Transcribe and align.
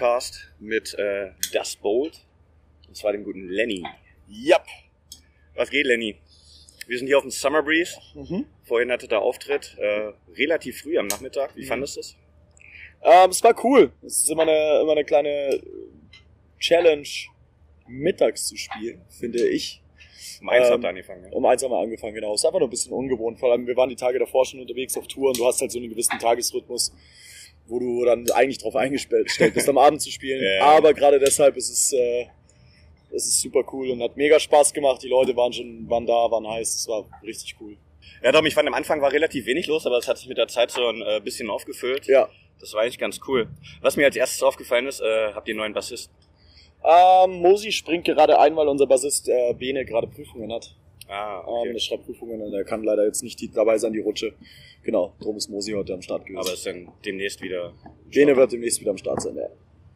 Podcast 0.00 0.48
mit 0.58 0.94
äh, 0.94 1.32
Dust 1.52 1.82
Bolt. 1.82 2.24
Und 2.88 2.96
zwar 2.96 3.12
dem 3.12 3.22
guten 3.22 3.48
Lenny. 3.50 3.84
Yep. 4.30 4.62
Was 5.56 5.68
geht, 5.68 5.84
Lenny? 5.84 6.16
Wir 6.86 6.96
sind 6.96 7.06
hier 7.06 7.18
auf 7.18 7.22
dem 7.24 7.30
Summer 7.30 7.62
Breeze. 7.62 7.98
Mhm. 8.14 8.46
Vorhin 8.64 8.90
hatte 8.90 9.06
der 9.08 9.20
Auftritt 9.20 9.76
äh, 9.78 10.12
relativ 10.38 10.80
früh 10.80 10.96
am 10.96 11.06
Nachmittag. 11.06 11.54
Wie 11.54 11.64
Mhm. 11.64 11.66
fandest 11.66 11.96
du 11.96 12.00
es? 12.00 12.16
Ähm, 13.02 13.28
es 13.30 13.44
war 13.44 13.54
cool. 13.62 13.92
Es 14.02 14.20
ist 14.22 14.30
immer 14.30 14.42
eine, 14.44 14.80
immer 14.80 14.92
eine 14.92 15.04
kleine 15.04 15.60
Challenge, 16.58 17.06
mittags 17.86 18.46
zu 18.46 18.56
spielen, 18.56 19.02
finde 19.10 19.46
ich. 19.46 19.82
Um 20.40 20.48
eins 20.48 20.66
Ähm, 20.68 20.72
hat 20.74 20.82
er 20.84 20.88
angefangen. 20.90 21.24
Ja. 21.24 21.30
Um 21.32 21.44
eins 21.44 21.62
haben 21.62 21.72
wir 21.72 21.78
angefangen, 21.78 22.14
genau. 22.14 22.32
Es 22.34 22.40
ist 22.40 22.46
einfach 22.46 22.58
nur 22.60 22.68
ein 22.68 22.70
bisschen 22.70 22.92
ungewohnt. 22.94 23.38
Vor 23.38 23.52
allem, 23.52 23.66
wir 23.66 23.76
waren 23.76 23.90
die 23.90 23.96
Tage 23.96 24.18
davor 24.18 24.46
schon 24.46 24.60
unterwegs 24.60 24.96
auf 24.96 25.06
Tour 25.08 25.28
und 25.28 25.38
du 25.38 25.46
hast 25.46 25.60
halt 25.60 25.70
so 25.70 25.78
einen 25.78 25.90
gewissen 25.90 26.18
Tagesrhythmus, 26.18 26.90
wo 27.70 27.78
du 27.78 28.04
dann 28.04 28.28
eigentlich 28.32 28.58
drauf 28.58 28.76
eingestellt 28.76 29.54
bist, 29.54 29.68
am 29.68 29.78
Abend 29.86 30.02
zu 30.02 30.10
spielen. 30.10 30.42
Ja. 30.42 30.64
Aber 30.64 30.92
gerade 30.92 31.18
deshalb 31.18 31.56
ist 31.56 31.70
es, 31.70 31.92
äh, 31.92 32.26
es 33.12 33.26
ist 33.26 33.40
super 33.40 33.64
cool 33.72 33.90
und 33.90 34.02
hat 34.02 34.16
mega 34.16 34.38
Spaß 34.38 34.72
gemacht. 34.72 35.02
Die 35.02 35.08
Leute 35.08 35.34
waren 35.36 35.52
schon, 35.52 35.88
waren 35.88 36.06
da, 36.06 36.12
waren 36.12 36.46
heiß. 36.46 36.74
Es 36.74 36.88
war 36.88 37.08
richtig 37.22 37.56
cool. 37.60 37.76
ja, 38.22 38.32
doch, 38.32 38.44
ich 38.44 38.54
fand 38.54 38.68
am 38.68 38.74
Anfang 38.74 39.00
war 39.00 39.12
relativ 39.12 39.46
wenig 39.46 39.66
los, 39.66 39.86
aber 39.86 39.98
es 39.98 40.08
hat 40.08 40.18
sich 40.18 40.28
mit 40.28 40.38
der 40.38 40.48
Zeit 40.48 40.70
so 40.70 40.86
ein 40.86 41.00
äh, 41.02 41.20
bisschen 41.20 41.48
aufgefüllt. 41.48 42.06
Ja. 42.06 42.28
Das 42.60 42.74
war 42.74 42.82
eigentlich 42.82 42.98
ganz 42.98 43.20
cool. 43.26 43.48
Was 43.80 43.96
mir 43.96 44.04
als 44.04 44.16
erstes 44.16 44.42
aufgefallen 44.42 44.86
ist, 44.86 45.00
äh, 45.00 45.32
habt 45.32 45.48
ihr 45.48 45.52
einen 45.52 45.60
neuen 45.60 45.72
Bassisten? 45.72 46.14
Ähm, 46.84 47.40
Mosi 47.40 47.72
springt 47.72 48.04
gerade 48.04 48.38
ein, 48.38 48.56
weil 48.56 48.68
unser 48.68 48.86
Bassist 48.86 49.28
äh, 49.28 49.54
Bene 49.54 49.84
gerade 49.84 50.06
Prüfungen 50.06 50.52
hat. 50.52 50.74
Ah, 51.10 51.40
Ähm, 51.40 51.48
okay. 51.48 51.72
der 51.72 51.78
schreibt 51.80 52.06
Prüfungen 52.06 52.40
und 52.40 52.52
er 52.54 52.64
kann 52.64 52.84
leider 52.84 53.04
jetzt 53.04 53.22
nicht 53.22 53.40
die, 53.40 53.50
dabei 53.50 53.76
sein, 53.78 53.92
die 53.92 53.98
Rutsche. 54.00 54.32
Genau, 54.84 55.12
drum 55.20 55.36
ist 55.36 55.48
Mosi 55.50 55.72
heute 55.72 55.92
am 55.92 56.02
Start 56.02 56.24
gewesen. 56.24 56.38
aber 56.40 56.52
ist 56.52 56.64
dann 56.64 56.88
demnächst 57.04 57.42
wieder. 57.42 57.72
Bene 58.12 58.36
wird 58.36 58.52
demnächst 58.52 58.80
wieder 58.80 58.90
am 58.92 58.96
Start 58.98 59.20
sein, 59.20 59.36
ja. 59.36 59.48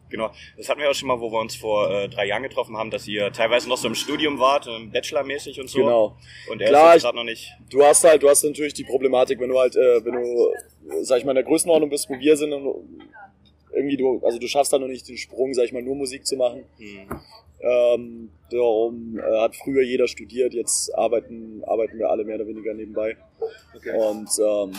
Genau. 0.09 0.29
Das 0.55 0.69
hatten 0.69 0.79
wir 0.81 0.89
auch 0.89 0.93
schon 0.93 1.07
mal, 1.07 1.19
wo 1.19 1.31
wir 1.31 1.39
uns 1.39 1.55
vor 1.55 1.89
äh, 1.89 2.07
drei 2.07 2.27
Jahren 2.27 2.43
getroffen 2.43 2.77
haben, 2.77 2.91
dass 2.91 3.07
ihr 3.07 3.31
teilweise 3.31 3.67
noch 3.67 3.77
so 3.77 3.87
im 3.87 3.95
Studium 3.95 4.39
wart, 4.39 4.67
ähm, 4.67 4.91
Bachelormäßig 4.91 5.59
und 5.59 5.67
so. 5.69 5.79
Genau. 5.79 6.15
Und 6.51 6.61
er 6.61 6.69
Klar, 6.69 6.95
ist 6.95 7.03
gerade 7.03 7.17
noch 7.17 7.23
nicht. 7.23 7.51
Du 7.71 7.83
hast 7.83 8.03
halt, 8.03 8.21
du 8.21 8.29
hast 8.29 8.43
natürlich 8.43 8.73
die 8.75 8.83
Problematik, 8.83 9.39
wenn 9.39 9.49
du 9.49 9.57
halt, 9.57 9.75
äh, 9.75 10.05
wenn 10.05 10.13
du, 10.13 10.53
sag 11.01 11.17
ich 11.17 11.25
mal, 11.25 11.31
in 11.31 11.35
der 11.37 11.43
Größenordnung 11.43 11.89
bist, 11.89 12.07
wo 12.09 12.19
wir 12.19 12.37
sind 12.37 12.53
und 12.53 12.85
irgendwie 13.75 13.97
du, 13.97 14.21
also 14.23 14.39
du 14.39 14.47
schaffst 14.47 14.71
halt 14.71 14.81
noch 14.81 14.87
nicht 14.87 15.07
den 15.07 15.17
Sprung, 15.17 15.53
sag 15.53 15.65
ich 15.65 15.73
mal, 15.73 15.83
nur 15.83 15.95
Musik 15.95 16.25
zu 16.25 16.37
machen. 16.37 16.63
Hm. 16.77 17.21
Ähm, 17.61 18.29
darum 18.51 19.19
äh, 19.19 19.39
hat 19.39 19.55
früher 19.55 19.83
jeder 19.83 20.07
studiert, 20.07 20.53
jetzt 20.53 20.93
arbeiten, 20.95 21.63
arbeiten 21.65 21.97
wir 21.97 22.09
alle 22.09 22.23
mehr 22.23 22.35
oder 22.35 22.47
weniger 22.47 22.73
nebenbei. 22.73 23.17
Und 23.97 24.29
ähm, 24.39 24.75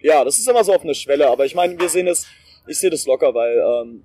ja, 0.00 0.24
das 0.24 0.38
ist 0.38 0.48
immer 0.48 0.64
so 0.64 0.72
auf 0.72 0.82
eine 0.82 0.94
Schwelle, 0.94 1.28
aber 1.28 1.44
ich 1.44 1.54
meine, 1.54 1.78
wir 1.78 1.88
sehen 1.88 2.06
es, 2.06 2.26
ich 2.66 2.78
sehe 2.78 2.90
das 2.90 3.06
locker, 3.06 3.34
weil 3.34 3.58
ähm, 3.58 4.02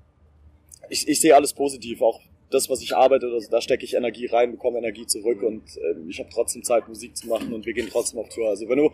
ich, 0.90 1.08
ich 1.08 1.20
sehe 1.20 1.36
alles 1.36 1.54
positiv, 1.54 2.02
auch 2.02 2.22
das, 2.50 2.70
was 2.70 2.82
ich 2.82 2.96
arbeite, 2.96 3.30
das, 3.30 3.50
da 3.50 3.62
stecke 3.62 3.84
ich 3.84 3.94
Energie 3.94 4.28
rein, 4.28 4.52
bekomme 4.52 4.78
Energie 4.78 5.06
zurück 5.06 5.42
und 5.44 5.64
ähm, 5.78 6.10
ich 6.10 6.20
habe 6.20 6.30
trotzdem 6.32 6.64
Zeit, 6.64 6.88
Musik 6.88 7.16
zu 7.18 7.28
machen 7.28 7.54
und 7.54 7.66
wir 7.66 7.74
gehen 7.74 7.90
trotzdem 7.92 8.20
auf 8.20 8.30
Tour. 8.30 8.50
Also 8.50 8.70
wenn 8.70 8.78
du, 8.78 8.92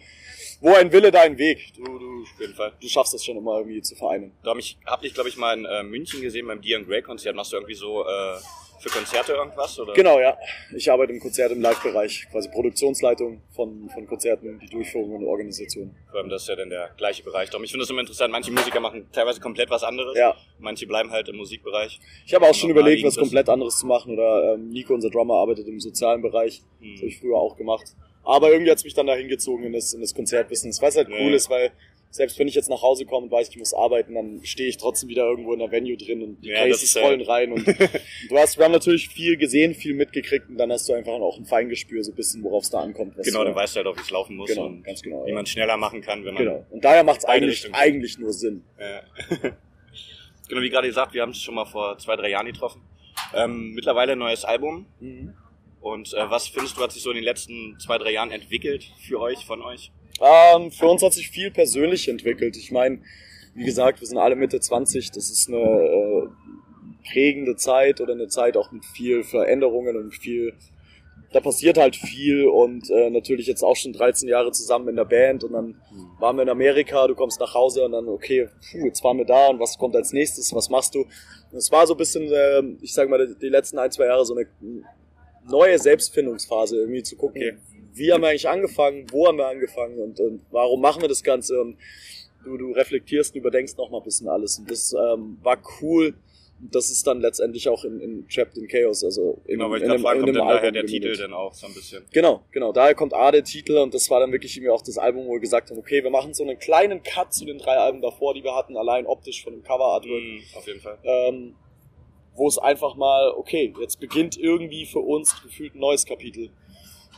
wo 0.61 0.73
ein 0.73 0.91
Wille, 0.91 1.11
da 1.11 1.21
ein 1.21 1.37
Weg. 1.37 1.73
Du, 1.75 1.83
du, 1.83 2.23
Auf 2.23 2.39
jeden 2.39 2.53
Fall. 2.55 2.73
du 2.81 2.87
schaffst 2.87 3.13
das 3.13 3.23
schon 3.23 3.37
immer 3.37 3.57
irgendwie 3.59 3.81
zu 3.81 3.95
vereinen. 3.95 4.31
Da 4.43 4.51
hab 4.51 4.57
ich, 4.57 4.77
hab 4.85 5.01
dich, 5.01 5.13
glaube 5.13 5.29
ich, 5.29 5.37
mal 5.37 5.57
in 5.57 5.65
äh, 5.65 5.83
München 5.83 6.21
gesehen 6.21 6.47
beim 6.47 6.61
Dion 6.61 6.85
Grey 6.85 7.01
Konzert. 7.01 7.35
Machst 7.35 7.51
du 7.51 7.57
irgendwie 7.57 7.75
so 7.75 8.03
äh, 8.03 8.37
für 8.79 8.89
Konzerte 8.89 9.33
irgendwas? 9.33 9.79
Oder? 9.79 9.93
Genau, 9.93 10.19
ja. 10.19 10.37
Ich 10.75 10.91
arbeite 10.91 11.13
im 11.13 11.19
Konzert 11.19 11.51
im 11.51 11.61
Live-Bereich, 11.61 12.27
quasi 12.31 12.49
Produktionsleitung 12.49 13.41
von, 13.55 13.89
von 13.89 14.07
Konzerten, 14.07 14.59
die 14.59 14.67
Durchführung 14.67 15.15
und 15.15 15.25
Organisation. 15.25 15.95
Vor 16.09 16.19
allem, 16.19 16.29
das 16.29 16.43
ist 16.43 16.49
ja 16.49 16.55
dann 16.55 16.69
der 16.69 16.89
gleiche 16.97 17.23
Bereich. 17.23 17.49
Darum, 17.49 17.63
ich 17.63 17.71
finde 17.71 17.83
das 17.83 17.89
immer 17.89 18.01
interessant. 18.01 18.31
Manche 18.31 18.51
Musiker 18.51 18.79
machen 18.79 19.07
teilweise 19.11 19.39
komplett 19.39 19.69
was 19.69 19.83
anderes. 19.83 20.17
Ja. 20.17 20.35
Manche 20.59 20.87
bleiben 20.87 21.11
halt 21.11 21.29
im 21.29 21.37
Musikbereich. 21.37 21.99
Ich 22.25 22.33
habe 22.33 22.45
auch 22.47 22.53
schon 22.55 22.69
überlegt, 22.69 23.03
was 23.05 23.15
komplett 23.17 23.49
anderes 23.49 23.79
zu 23.79 23.85
machen. 23.85 24.13
Oder 24.13 24.53
ähm, 24.55 24.69
Nico, 24.69 24.93
unser 24.93 25.09
Drummer, 25.09 25.35
arbeitet 25.35 25.67
im 25.67 25.79
sozialen 25.79 26.21
Bereich. 26.21 26.61
Hm. 26.79 26.91
Das 26.91 26.99
habe 27.01 27.07
ich 27.09 27.19
früher 27.19 27.37
auch 27.37 27.55
gemacht. 27.55 27.85
Aber 28.25 28.51
irgendwie 28.51 28.71
hat's 28.71 28.83
mich 28.85 28.93
dann 28.93 29.07
dahin 29.07 29.27
gezogen 29.27 29.63
in 29.65 29.73
das, 29.73 29.93
in 29.93 30.01
das 30.01 30.13
Konzertbusiness. 30.15 30.81
Was 30.81 30.95
halt 30.95 31.09
Ja. 31.09 31.15
cool 31.19 31.33
ist, 31.33 31.49
weil 31.49 31.71
selbst 32.13 32.37
wenn 32.37 32.47
ich 32.47 32.53
jetzt 32.53 32.69
nach 32.69 32.83
Hause 32.83 33.05
komme 33.05 33.25
und 33.25 33.31
weiß, 33.31 33.49
ich 33.49 33.57
muss 33.57 33.73
arbeiten, 33.73 34.13
dann 34.13 34.39
stehe 34.43 34.69
ich 34.69 34.77
trotzdem 34.77 35.09
wieder 35.09 35.23
irgendwo 35.23 35.51
in 35.53 35.59
der 35.59 35.71
Venue 35.71 35.97
drin 35.97 36.21
und 36.21 36.43
die 36.43 36.49
Ja, 36.49 36.67
Cases 36.67 36.95
rollen 36.97 37.21
rein. 37.21 37.51
Und 37.51 37.65
du 38.29 38.37
hast, 38.37 38.59
wir 38.59 38.65
haben 38.65 38.71
natürlich 38.71 39.09
viel 39.09 39.35
gesehen, 39.35 39.73
viel 39.73 39.95
mitgekriegt 39.95 40.47
und 40.47 40.57
dann 40.57 40.71
hast 40.71 40.87
du 40.87 40.93
einfach 40.93 41.13
auch 41.13 41.39
ein 41.39 41.45
Feingespür, 41.45 42.03
so 42.03 42.11
ein 42.11 42.15
bisschen, 42.15 42.43
worauf 42.43 42.65
es 42.65 42.69
da 42.69 42.81
ankommt. 42.81 43.15
Genau, 43.17 43.41
äh, 43.41 43.45
dann 43.45 43.55
weißt 43.55 43.75
du 43.75 43.77
halt 43.77 43.87
auch, 43.87 43.97
wie 43.97 44.01
es 44.01 44.11
laufen 44.11 44.35
muss 44.35 44.47
Genau, 44.47 44.67
und 44.67 44.83
ganz 44.83 45.01
genau. 45.01 45.25
wie 45.25 45.29
ja. 45.29 45.35
man 45.35 45.47
schneller 45.47 45.75
machen 45.75 46.01
kann, 46.01 46.23
wenn 46.23 46.35
man. 46.35 46.43
Genau. 46.43 46.65
Und 46.69 46.85
daher 46.85 47.03
macht's 47.03 47.25
beide 47.25 47.47
eigentlich, 47.47 47.73
eigentlich 47.73 48.19
nur 48.19 48.31
Sinn. 48.31 48.63
Ja. 48.79 49.01
genau, 50.49 50.61
wie 50.61 50.69
gerade 50.69 50.87
gesagt, 50.87 51.15
wir 51.15 51.23
haben 51.23 51.29
uns 51.29 51.41
schon 51.41 51.55
mal 51.55 51.65
vor 51.65 51.97
zwei, 51.97 52.15
drei 52.15 52.29
Jahren 52.29 52.45
getroffen. 52.45 52.83
Ähm, 53.33 53.71
mittlerweile 53.73 54.11
ein 54.11 54.19
neues 54.19 54.45
Album. 54.45 54.85
Und 55.81 56.13
äh, 56.13 56.29
was 56.29 56.47
findest 56.47 56.77
du, 56.77 56.81
hat 56.81 56.91
sich 56.91 57.01
so 57.01 57.09
in 57.09 57.15
den 57.15 57.23
letzten 57.23 57.79
zwei, 57.79 57.97
drei 57.97 58.11
Jahren 58.11 58.29
entwickelt 58.29 58.91
für 58.99 59.19
euch, 59.19 59.45
von 59.45 59.63
euch? 59.63 59.91
Ähm, 60.21 60.71
für 60.71 60.87
uns 60.87 61.01
hat 61.01 61.13
sich 61.13 61.29
viel 61.29 61.51
persönlich 61.51 62.07
entwickelt. 62.07 62.55
Ich 62.57 62.71
meine, 62.71 62.99
wie 63.55 63.65
gesagt, 63.65 63.99
wir 63.99 64.07
sind 64.07 64.17
alle 64.17 64.35
Mitte 64.35 64.59
20. 64.59 65.11
Das 65.11 65.29
ist 65.29 65.47
eine 65.47 65.57
äh, 65.57 66.27
prägende 67.11 67.55
Zeit 67.55 68.01
oder 68.01 68.13
eine 68.13 68.27
Zeit 68.27 68.57
auch 68.57 68.71
mit 68.71 68.85
viel 68.85 69.23
Veränderungen 69.23 69.95
und 69.97 70.13
viel. 70.13 70.53
Da 71.31 71.39
passiert 71.39 71.79
halt 71.79 71.95
viel 71.95 72.45
und 72.45 72.91
äh, 72.91 73.09
natürlich 73.09 73.47
jetzt 73.47 73.63
auch 73.63 73.75
schon 73.75 73.91
13 73.91 74.29
Jahre 74.29 74.51
zusammen 74.51 74.89
in 74.89 74.95
der 74.95 75.05
Band 75.05 75.43
und 75.43 75.53
dann 75.53 75.81
waren 76.19 76.35
wir 76.35 76.43
in 76.43 76.49
Amerika, 76.49 77.07
du 77.07 77.15
kommst 77.15 77.39
nach 77.39 77.55
Hause 77.55 77.85
und 77.85 77.93
dann, 77.93 78.07
okay, 78.07 78.49
puh, 78.71 78.85
jetzt 78.85 79.03
waren 79.03 79.17
wir 79.17 79.25
da 79.25 79.47
und 79.47 79.59
was 79.59 79.79
kommt 79.79 79.95
als 79.95 80.13
nächstes, 80.13 80.53
was 80.53 80.69
machst 80.69 80.93
du? 80.93 81.05
Es 81.51 81.71
war 81.71 81.87
so 81.87 81.95
ein 81.95 81.97
bisschen, 81.97 82.31
äh, 82.31 82.61
ich 82.81 82.93
sag 82.93 83.09
mal, 83.09 83.27
die, 83.27 83.35
die 83.39 83.49
letzten 83.49 83.79
ein, 83.79 83.91
zwei 83.91 84.05
Jahre 84.05 84.23
so 84.25 84.35
eine 84.35 84.47
neue 85.49 85.79
Selbstfindungsphase, 85.79 86.77
irgendwie 86.77 87.01
zu 87.01 87.15
gucken, 87.15 87.41
Okay. 87.41 87.57
Wie 87.93 88.11
haben 88.11 88.21
wir 88.21 88.29
eigentlich 88.29 88.49
angefangen, 88.49 89.05
wo 89.11 89.27
haben 89.27 89.37
wir 89.37 89.47
angefangen 89.47 89.99
und, 89.99 90.19
und 90.19 90.41
warum 90.51 90.81
machen 90.81 91.01
wir 91.01 91.09
das 91.09 91.23
Ganze 91.23 91.59
und 91.61 91.77
du, 92.43 92.57
du 92.57 92.71
reflektierst 92.71 93.33
und 93.33 93.39
überdenkst 93.39 93.77
noch 93.77 93.89
mal 93.89 93.99
ein 93.99 94.03
bisschen 94.03 94.27
alles 94.27 94.59
und 94.59 94.69
das 94.69 94.93
ähm, 94.93 95.37
war 95.41 95.57
cool 95.81 96.13
und 96.61 96.73
das 96.73 96.89
ist 96.89 97.05
dann 97.05 97.19
letztendlich 97.19 97.67
auch 97.67 97.83
in, 97.83 97.99
in 97.99 98.27
Trapped 98.29 98.57
in 98.57 98.67
Chaos, 98.67 99.03
also 99.03 99.41
in, 99.45 99.57
Genau, 99.57 99.69
weil 99.69 99.83
ich 99.83 99.89
in, 99.89 99.99
fragen, 99.99 100.19
in 100.19 100.25
kommt 100.25 100.37
einem 100.37 100.47
dann 100.47 100.47
daher 100.47 100.61
Album 100.61 100.73
der 100.73 100.85
Titel 100.85 101.17
dann 101.17 101.33
auch 101.33 101.53
so 101.53 101.67
ein 101.67 101.73
bisschen. 101.73 102.05
Genau, 102.11 102.43
genau. 102.51 102.71
Daher 102.71 102.95
kommt 102.95 103.13
A 103.13 103.31
der 103.31 103.43
Titel 103.43 103.77
und 103.77 103.93
das 103.93 104.09
war 104.09 104.21
dann 104.21 104.31
wirklich 104.31 104.55
irgendwie 104.55 104.69
auch 104.69 104.81
das 104.81 104.97
Album, 104.97 105.27
wo 105.27 105.33
wir 105.33 105.39
gesagt 105.39 105.69
haben, 105.71 105.77
okay, 105.77 106.03
wir 106.03 106.09
machen 106.09 106.33
so 106.33 106.43
einen 106.43 106.57
kleinen 106.57 107.03
Cut 107.03 107.33
zu 107.33 107.45
den 107.45 107.57
drei 107.57 107.75
Alben 107.75 108.01
davor, 108.01 108.33
die 108.33 108.43
wir 108.43 108.55
hatten, 108.55 108.77
allein 108.77 109.05
optisch 109.05 109.43
von 109.43 109.53
dem 109.53 109.63
Cover-Artwork 109.63 110.23
Mhm, 110.23 110.41
auf 110.55 110.67
jeden 110.67 110.79
Fall. 110.79 110.97
ähm, 111.03 111.55
wo 112.35 112.47
es 112.47 112.57
einfach 112.57 112.95
mal, 112.95 113.31
okay, 113.31 113.73
jetzt 113.81 113.99
beginnt 113.99 114.37
irgendwie 114.37 114.85
für 114.85 114.99
uns 114.99 115.41
gefühlt 115.43 115.75
ein 115.75 115.79
neues 115.79 116.05
Kapitel. 116.05 116.49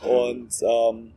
Und 0.02 0.50
ähm, 0.62 1.12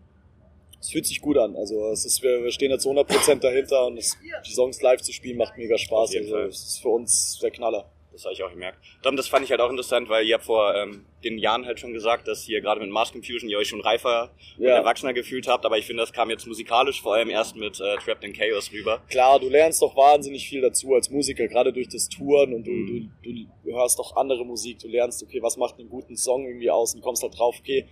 es 0.79 0.89
fühlt 0.91 1.05
sich 1.05 1.21
gut 1.21 1.37
an. 1.37 1.55
Also 1.55 1.89
es 1.91 2.05
ist, 2.05 2.23
wir, 2.23 2.43
wir 2.43 2.51
stehen 2.51 2.71
jetzt 2.71 2.83
zu 2.83 2.89
100% 2.91 3.39
dahinter 3.39 3.85
und 3.87 3.97
es, 3.97 4.17
die 4.47 4.51
Songs 4.53 4.81
live 4.81 5.01
zu 5.01 5.11
spielen 5.11 5.37
macht 5.37 5.57
mega 5.57 5.77
Spaß. 5.77 6.15
Also 6.15 6.37
es 6.39 6.63
ist 6.63 6.81
für 6.81 6.89
uns 6.89 7.39
der 7.41 7.51
Knaller. 7.51 7.89
Das 8.11 8.25
habe 8.25 8.33
ich 8.33 8.43
auch 8.43 8.49
gemerkt. 8.49 8.79
Darum, 9.03 9.15
das 9.15 9.27
fand 9.29 9.45
ich 9.45 9.51
halt 9.51 9.61
auch 9.61 9.69
interessant, 9.69 10.09
weil 10.09 10.25
ihr 10.25 10.33
habt 10.35 10.43
vor 10.43 10.75
ähm, 10.75 11.05
den 11.23 11.37
Jahren 11.37 11.65
halt 11.65 11.79
schon 11.79 11.93
gesagt, 11.93 12.27
dass 12.27 12.49
ihr 12.49 12.59
gerade 12.59 12.81
mit 12.81 12.89
Mars 12.89 13.11
Confusion 13.13 13.49
ihr 13.49 13.57
euch 13.57 13.69
schon 13.69 13.79
reifer 13.81 14.31
und 14.57 14.63
Ja. 14.65 14.71
erwachsener 14.77 15.13
gefühlt 15.13 15.47
habt, 15.47 15.63
aber 15.65 15.77
ich 15.77 15.85
finde, 15.85 16.01
das 16.03 16.11
kam 16.11 16.29
jetzt 16.29 16.45
musikalisch 16.47 17.01
vor 17.01 17.13
allem 17.13 17.29
erst 17.29 17.55
mit 17.55 17.79
äh, 17.79 17.95
Trapped 17.97 18.23
in 18.25 18.33
Chaos 18.33 18.71
rüber. 18.73 19.01
Klar, 19.09 19.39
du 19.39 19.47
lernst 19.47 19.81
doch 19.81 19.95
wahnsinnig 19.95 20.49
viel 20.49 20.59
dazu 20.59 20.95
als 20.95 21.09
Musiker, 21.11 21.47
gerade 21.47 21.71
durch 21.71 21.87
das 21.87 22.09
Touren 22.09 22.53
und 22.55 22.65
du, 22.65 22.71
Mhm. 22.71 23.11
du, 23.23 23.31
du 23.63 23.75
hörst 23.77 23.99
doch 23.99 24.15
andere 24.17 24.43
Musik, 24.43 24.79
du 24.79 24.87
lernst, 24.89 25.21
okay, 25.23 25.41
was 25.41 25.55
macht 25.55 25.79
einen 25.79 25.87
guten 25.87 26.17
Song 26.17 26.45
irgendwie 26.45 26.71
aus 26.71 26.95
und 26.95 27.01
kommst 27.01 27.21
halt 27.23 27.37
drauf, 27.37 27.55
okay, 27.59 27.87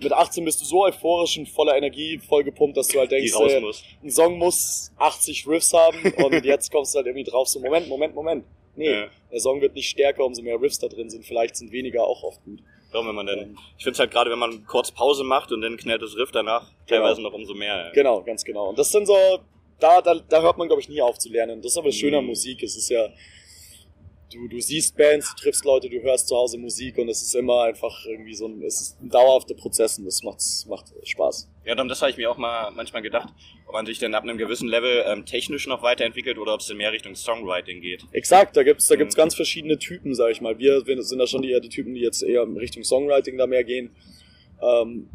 mit 0.00 0.12
18 0.12 0.44
bist 0.44 0.60
du 0.60 0.64
so 0.64 0.84
euphorisch 0.84 1.38
und 1.38 1.48
voller 1.48 1.76
Energie, 1.76 2.18
voll 2.18 2.44
gepumpt, 2.44 2.76
dass 2.76 2.88
du 2.88 2.98
halt 2.98 3.10
denkst, 3.10 3.34
raus 3.34 3.52
äh, 3.52 3.62
ein 4.06 4.10
Song 4.10 4.38
muss 4.38 4.92
80 4.98 5.46
Riffs 5.46 5.72
haben 5.72 6.12
und 6.24 6.44
jetzt 6.44 6.70
kommst 6.70 6.94
du 6.94 6.98
halt 6.98 7.06
irgendwie 7.06 7.28
drauf, 7.28 7.48
so 7.48 7.60
Moment, 7.60 7.88
Moment, 7.88 8.14
Moment. 8.14 8.44
Nee, 8.76 8.90
Ja. 8.92 9.06
der 9.32 9.40
Song 9.40 9.60
wird 9.60 9.74
nicht 9.74 9.88
stärker, 9.88 10.24
umso 10.24 10.40
mehr 10.42 10.60
Riffs 10.60 10.78
da 10.78 10.86
drin 10.88 11.10
sind. 11.10 11.24
Vielleicht 11.26 11.56
sind 11.56 11.72
weniger 11.72 12.04
auch 12.04 12.22
oft 12.22 12.44
gut. 12.44 12.60
Darum, 12.92 13.08
wenn 13.08 13.14
man 13.16 13.26
dann, 13.26 13.38
Ähm. 13.40 13.58
ich 13.76 13.82
finde 13.84 13.94
es 13.94 13.98
halt 13.98 14.10
gerade, 14.12 14.30
wenn 14.30 14.38
man 14.38 14.64
kurz 14.66 14.90
Pause 14.92 15.24
macht 15.24 15.50
und 15.52 15.60
dann 15.62 15.76
knallt 15.76 16.00
das 16.00 16.16
Riff 16.16 16.30
danach, 16.30 16.70
teilweise 16.86 17.20
noch 17.20 17.32
umso 17.32 17.54
mehr. 17.54 17.76
Ja. 17.76 17.90
Genau, 17.92 18.22
ganz 18.22 18.44
genau. 18.44 18.68
Und 18.68 18.78
das 18.78 18.92
sind 18.92 19.06
so, 19.06 19.14
da, 19.80 20.00
da, 20.00 20.14
da 20.14 20.42
hört 20.42 20.58
man, 20.58 20.68
glaube 20.68 20.80
ich, 20.80 20.88
nie 20.88 21.02
auf 21.02 21.18
zu 21.18 21.28
lernen. 21.30 21.60
Das 21.60 21.72
ist 21.72 21.78
aber 21.78 21.88
das 21.88 21.96
Schöne 21.96 22.18
an 22.18 22.24
Mhm. 22.24 22.30
Musik. 22.30 22.62
Es 22.62 22.76
ist 22.76 22.88
ja, 22.88 23.08
du, 24.32 24.48
du 24.48 24.60
siehst 24.60 24.96
Bands, 24.96 25.34
du 25.34 25.42
triffst 25.42 25.64
Leute, 25.64 25.88
du 25.88 26.00
hörst 26.02 26.28
zu 26.28 26.36
Hause 26.36 26.58
Musik 26.58 26.98
und 26.98 27.08
es 27.08 27.22
ist 27.22 27.34
immer 27.34 27.62
einfach 27.64 28.04
irgendwie 28.06 28.34
so 28.34 28.46
ein, 28.46 28.62
es 28.62 28.80
ist 28.80 29.00
ein 29.02 29.08
dauerhafter 29.10 29.54
Prozess 29.54 29.98
und 29.98 30.04
das 30.04 30.22
macht, 30.22 30.40
macht 30.68 30.86
Spaß. 31.02 31.48
Ja, 31.64 31.74
darum, 31.74 31.88
das 31.88 32.00
habe 32.00 32.10
ich 32.10 32.16
mir 32.16 32.30
auch 32.30 32.36
mal 32.38 32.70
manchmal 32.72 33.02
gedacht, 33.02 33.28
ob 33.66 33.74
man 33.74 33.84
sich 33.86 33.98
dann 33.98 34.14
ab 34.14 34.22
einem 34.22 34.38
gewissen 34.38 34.68
Level 34.68 35.04
ähm, 35.06 35.26
technisch 35.26 35.66
noch 35.66 35.82
weiterentwickelt 35.82 36.38
oder 36.38 36.54
ob 36.54 36.60
es 36.60 36.66
dann 36.66 36.76
mehr 36.78 36.92
Richtung 36.92 37.14
Songwriting 37.14 37.80
geht. 37.80 38.04
Exakt, 38.12 38.56
da 38.56 38.62
gibt's 38.62 38.86
da 38.86 38.96
gibt's 38.96 39.14
Mhm. 39.16 39.18
ganz 39.18 39.34
verschiedene 39.34 39.78
Typen, 39.78 40.14
sag 40.14 40.30
ich 40.32 40.40
mal. 40.40 40.58
Wir 40.58 40.86
wir 40.86 41.02
sind 41.02 41.18
da 41.18 41.26
schon 41.26 41.42
die, 41.42 41.50
eher 41.50 41.60
die 41.60 41.68
Typen, 41.68 41.94
die 41.94 42.00
jetzt 42.00 42.22
eher 42.22 42.42
in 42.42 42.56
Richtung 42.56 42.84
Songwriting 42.84 43.36
da 43.36 43.46
mehr 43.46 43.64
gehen. 43.64 43.90
Ähm, 44.62 45.08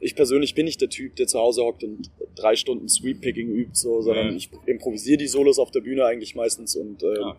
ich 0.00 0.14
persönlich 0.16 0.54
bin 0.54 0.64
nicht 0.66 0.80
der 0.80 0.90
Typ, 0.90 1.16
der 1.16 1.26
zu 1.26 1.38
Hause 1.38 1.62
hockt 1.64 1.82
und 1.84 2.10
drei 2.34 2.56
Stunden 2.56 2.88
Sweep-Picking 2.88 3.48
übt, 3.48 3.74
so, 3.74 4.00
sondern 4.02 4.30
Mhm. 4.32 4.36
ich 4.36 4.50
improvisiere 4.66 5.18
die 5.18 5.28
Solos 5.28 5.58
auf 5.58 5.70
der 5.70 5.80
Bühne 5.80 6.04
eigentlich 6.04 6.34
meistens 6.34 6.76
und 6.76 7.02
ähm, 7.02 7.14
Ja. 7.20 7.36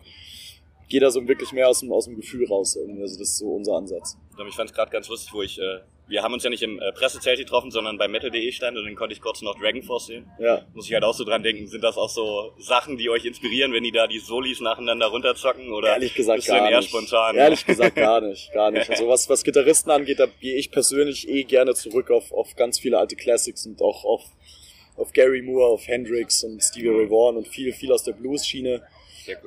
Gehe 0.88 1.00
da 1.00 1.10
so 1.10 1.26
wirklich 1.26 1.52
mehr 1.52 1.68
aus 1.68 1.80
dem, 1.80 1.92
aus 1.92 2.06
dem 2.06 2.16
Gefühl 2.16 2.46
raus. 2.46 2.76
Irgendwie. 2.76 3.02
Also 3.02 3.18
das 3.18 3.30
ist 3.30 3.38
so 3.38 3.48
unser 3.48 3.74
Ansatz. 3.76 4.16
Ich 4.48 4.54
fand 4.54 4.70
es 4.70 4.74
gerade 4.74 4.90
ganz 4.90 5.08
lustig, 5.08 5.32
wo 5.32 5.42
ich, 5.42 5.58
äh, 5.58 5.80
wir 6.08 6.22
haben 6.22 6.34
uns 6.34 6.44
ja 6.44 6.50
nicht 6.50 6.62
im 6.62 6.78
äh, 6.78 6.92
Pressezelt 6.92 7.38
getroffen, 7.38 7.70
sondern 7.70 7.98
bei 7.98 8.06
Metal.de 8.06 8.52
stand 8.52 8.76
und 8.76 8.84
dann 8.84 8.94
konnte 8.94 9.14
ich 9.14 9.20
kurz 9.20 9.42
noch 9.42 9.58
Dragon 9.58 9.82
Force 9.82 10.06
sehen. 10.06 10.30
Ja. 10.38 10.64
Muss 10.74 10.86
ich 10.86 10.94
halt 10.94 11.04
auch 11.04 11.14
so 11.14 11.24
dran 11.24 11.42
denken, 11.42 11.66
sind 11.66 11.82
das 11.82 11.96
auch 11.96 12.10
so 12.10 12.52
Sachen, 12.58 12.96
die 12.96 13.10
euch 13.10 13.24
inspirieren, 13.24 13.72
wenn 13.72 13.82
die 13.82 13.92
da 13.92 14.06
die 14.06 14.18
Solis 14.18 14.60
nacheinander 14.60 15.06
runterzocken? 15.06 15.72
Oder 15.72 15.94
Ehrlich 15.94 16.14
gesagt 16.14 16.36
bist 16.36 16.48
du 16.48 16.52
gar 16.52 16.60
denn 16.62 16.70
eher 16.72 16.78
nicht. 16.78 16.90
spontan? 16.90 17.34
Ehrlich 17.36 17.66
gesagt 17.66 17.96
gar 17.96 18.20
nicht, 18.20 18.52
gar 18.52 18.70
nicht. 18.70 18.90
Also 18.96 19.08
was, 19.08 19.28
was 19.28 19.42
Gitarristen 19.42 19.90
angeht, 19.90 20.20
da 20.20 20.26
gehe 20.40 20.56
ich 20.56 20.70
persönlich 20.70 21.28
eh 21.28 21.42
gerne 21.44 21.74
zurück 21.74 22.10
auf, 22.10 22.30
auf 22.32 22.54
ganz 22.54 22.78
viele 22.78 22.98
alte 22.98 23.16
Classics 23.16 23.66
und 23.66 23.82
auch 23.82 24.04
auf, 24.04 24.22
auf 24.96 25.12
Gary 25.12 25.42
Moore, 25.42 25.72
auf 25.72 25.86
Hendrix 25.86 26.44
und 26.44 26.62
Stevie 26.62 26.88
Ray 26.88 27.10
Vaughan 27.10 27.36
und 27.36 27.48
viel, 27.48 27.72
viel 27.72 27.90
aus 27.92 28.04
der 28.04 28.12
Blues-Schiene. 28.12 28.82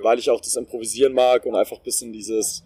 Weil 0.02 0.20
ich 0.20 0.30
auch 0.30 0.42
das 0.42 0.56
Improvisieren 0.56 1.14
mag 1.14 1.46
und 1.46 1.56
einfach 1.56 1.78
ein 1.78 1.84
bisschen 1.84 2.12
dieses, 2.14 2.64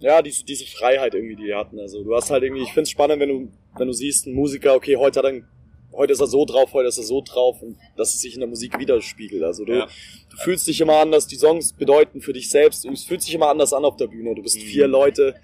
ja, 0.00 0.20
diese, 0.22 0.44
diese 0.44 0.66
Freiheit 0.66 1.14
irgendwie, 1.14 1.36
die 1.36 1.44
die 1.46 1.54
hatten. 1.54 1.78
Also 1.78 2.02
du 2.02 2.14
hast 2.14 2.30
halt 2.30 2.42
irgendwie, 2.42 2.62
ich 2.62 2.72
find's 2.72 2.90
spannend, 2.90 3.20
wenn 3.20 3.28
du, 3.28 3.48
wenn 3.76 3.86
du 3.86 3.92
siehst, 3.92 4.26
ein 4.26 4.34
Musiker, 4.34 4.74
okay, 4.74 4.96
heute 4.96 5.18
hat 5.20 5.24
er, 5.26 5.28
einen- 5.30 5.48
heute 5.92 6.12
ist 6.12 6.20
er 6.20 6.26
so 6.26 6.44
drauf, 6.44 6.72
heute 6.72 6.88
ist 6.88 6.98
er 6.98 7.04
so 7.04 7.20
drauf 7.22 7.60
und 7.62 7.76
dass 7.96 8.14
es 8.14 8.20
sich 8.20 8.34
in 8.34 8.40
der 8.40 8.48
Musik 8.48 8.78
widerspiegelt. 8.78 9.42
Also 9.42 9.64
du, 9.64 9.74
Ja. 9.74 9.86
du 10.30 10.36
fühlst 10.38 10.66
dich 10.66 10.80
immer 10.80 10.96
anders, 10.98 11.26
die 11.26 11.36
Songs 11.36 11.72
bedeuten 11.74 12.20
für 12.20 12.32
dich 12.32 12.48
selbst, 12.50 12.84
es 12.86 13.04
fühlt 13.04 13.22
sich 13.22 13.34
immer 13.34 13.48
anders 13.48 13.72
an 13.72 13.84
auf 13.84 13.96
der 13.96 14.06
Bühne. 14.06 14.34
Du 14.34 14.42
bist 14.42 14.56
Mhm. 14.56 14.62
vier 14.62 14.86
Leute, 14.88 15.34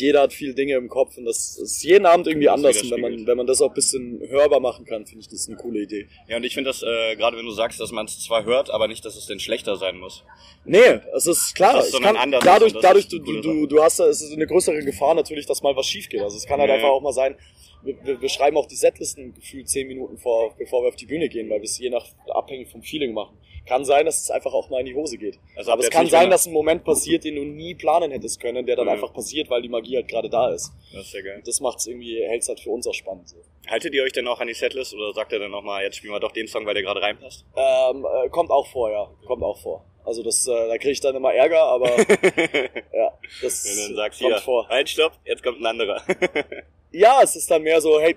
jeder 0.00 0.22
hat 0.22 0.32
viele 0.32 0.54
Dinge 0.54 0.74
im 0.74 0.88
Kopf 0.88 1.16
und 1.16 1.24
das 1.26 1.56
ist 1.58 1.82
jeden 1.84 2.06
Abend 2.06 2.26
irgendwie 2.26 2.46
Das 2.46 2.54
anders. 2.54 2.82
Und 2.82 2.90
wenn 2.90 3.00
man, 3.00 3.26
wenn 3.26 3.36
man 3.36 3.46
das 3.46 3.60
auch 3.62 3.68
ein 3.68 3.74
bisschen 3.74 4.20
hörbar 4.28 4.60
machen 4.60 4.84
kann, 4.84 5.06
finde 5.06 5.20
ich 5.20 5.28
das 5.28 5.46
eine 5.48 5.56
coole 5.56 5.80
Idee. 5.82 6.08
Ja, 6.28 6.36
und 6.38 6.44
ich 6.44 6.54
finde 6.54 6.70
das, 6.70 6.82
äh, 6.82 7.16
gerade 7.16 7.36
wenn 7.36 7.44
du 7.44 7.52
sagst, 7.52 7.78
dass 7.80 7.92
man 7.92 8.06
es 8.06 8.18
zwar 8.24 8.44
hört, 8.44 8.70
aber 8.70 8.88
nicht, 8.88 9.04
dass 9.04 9.16
es 9.16 9.26
denn 9.26 9.38
schlechter 9.40 9.76
sein 9.76 9.98
muss. 9.98 10.24
Nee, 10.64 11.00
es 11.14 11.26
ist 11.26 11.54
klar. 11.54 11.74
Das 11.74 11.84
ist 11.84 11.86
es 11.88 11.92
sondern 11.92 12.14
kann, 12.14 12.22
anders 12.24 12.44
dadurch, 12.44 12.72
dadurch 12.80 13.04
ist 13.04 13.12
du, 13.12 13.18
du, 13.20 13.40
du, 13.40 13.66
du 13.66 13.82
hast, 13.82 14.00
da- 14.00 14.06
es 14.08 14.20
ist 14.22 14.32
eine 14.32 14.46
größere 14.46 14.80
Gefahr 14.84 15.14
natürlich, 15.14 15.46
dass 15.46 15.62
mal 15.62 15.76
was 15.76 15.86
schief 15.86 16.08
geht. 16.08 16.20
Also 16.22 16.36
es 16.36 16.46
kann 16.46 16.58
halt 16.60 16.68
Ja. 16.68 16.76
einfach 16.76 16.88
auch 16.88 17.00
mal 17.02 17.12
sein, 17.12 17.36
wir, 17.82 17.96
wir, 18.04 18.20
wir 18.20 18.28
schreiben 18.28 18.56
auch 18.56 18.66
die 18.66 18.76
Setlisten 18.76 19.34
gefühlt 19.34 19.68
zehn 19.68 19.86
Minuten 19.88 20.18
vor, 20.18 20.54
bevor 20.58 20.82
wir 20.82 20.88
auf 20.88 20.96
die 20.96 21.06
Bühne 21.06 21.28
gehen, 21.28 21.48
weil 21.50 21.60
wir 21.60 21.64
es 21.64 21.78
je 21.78 21.90
nach 21.90 22.06
abhängig 22.28 22.68
vom 22.70 22.82
Feeling 22.82 23.12
machen. 23.12 23.36
Kann 23.66 23.84
sein, 23.84 24.06
dass 24.06 24.20
es 24.22 24.30
einfach 24.30 24.52
auch 24.54 24.70
mal 24.70 24.80
in 24.80 24.86
die 24.86 24.94
Hose 24.94 25.18
geht. 25.18 25.38
Also 25.54 25.70
Aber 25.72 25.82
es 25.82 25.90
kann 25.90 26.06
sein, 26.06 26.30
dass 26.30 26.46
ein 26.46 26.52
Moment 26.52 26.82
passiert, 26.82 27.24
den 27.24 27.36
du 27.36 27.44
nie 27.44 27.74
planen 27.74 28.10
hättest 28.10 28.40
können, 28.40 28.64
der 28.66 28.74
dann 28.74 28.86
Ja. 28.86 28.94
einfach 28.94 29.12
passiert, 29.12 29.50
weil 29.50 29.60
die 29.62 29.68
Magie 29.68 29.96
halt 29.96 30.08
gerade 30.08 30.28
da 30.30 30.48
ist. 30.50 30.72
Das 30.92 31.02
ist 31.02 31.10
sehr 31.12 31.22
geil. 31.22 31.42
Das 31.44 31.60
macht's 31.60 31.86
irgendwie, 31.86 32.20
hält's 32.26 32.48
halt 32.48 32.58
für 32.58 32.70
uns 32.70 32.86
auch 32.86 32.94
spannend. 32.94 33.28
So. 33.28 33.36
Haltet 33.68 33.94
ihr 33.94 34.02
euch 34.02 34.12
denn 34.12 34.26
auch 34.26 34.40
an 34.40 34.48
die 34.48 34.54
Setlist 34.54 34.94
oder 34.94 35.12
sagt 35.12 35.32
ihr 35.32 35.38
dann 35.38 35.50
nochmal, 35.50 35.84
jetzt 35.84 35.96
spielen 35.96 36.12
wir 36.14 36.20
doch 36.20 36.32
den 36.32 36.48
Song, 36.48 36.64
weil 36.66 36.74
der 36.74 36.82
gerade 36.82 37.02
reinpasst? 37.02 37.44
Ähm, 37.54 38.04
äh, 38.24 38.28
kommt 38.30 38.50
auch 38.50 38.66
vor, 38.66 38.90
ja. 38.90 39.08
Kommt 39.26 39.42
auch 39.42 39.58
vor. 39.60 39.84
Also 40.04 40.22
das, 40.22 40.46
äh, 40.48 40.50
da 40.50 40.78
kriege 40.78 40.92
ich 40.92 41.00
dann 41.00 41.14
immer 41.14 41.32
Ärger, 41.32 41.62
aber 41.62 41.88
ja, 42.92 43.12
das 43.42 43.64
Wenn 43.66 43.76
du 43.76 43.82
dann 43.88 43.96
sagst, 43.96 44.20
kommt 44.20 44.32
hier, 44.34 44.40
vor. 44.42 44.66
halt, 44.68 44.88
stopp, 44.88 45.12
jetzt 45.26 45.42
kommt 45.44 45.60
ein 45.60 45.66
anderer. 45.66 46.02
Ja, 46.92 47.20
es 47.22 47.36
ist 47.36 47.50
dann 47.50 47.62
mehr 47.62 47.80
so, 47.80 48.00
hey, 48.00 48.16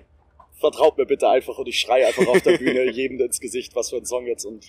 vertraut 0.58 0.96
mir 0.96 1.06
bitte 1.06 1.28
einfach 1.28 1.58
und 1.58 1.68
ich 1.68 1.78
schreie 1.78 2.06
einfach 2.06 2.26
auf 2.26 2.42
der 2.42 2.58
Bühne 2.58 2.90
jedem 2.90 3.20
ins 3.20 3.40
Gesicht, 3.40 3.74
was 3.74 3.90
für 3.90 3.96
ein 3.96 4.06
Song 4.06 4.26
jetzt 4.26 4.44
und 4.44 4.64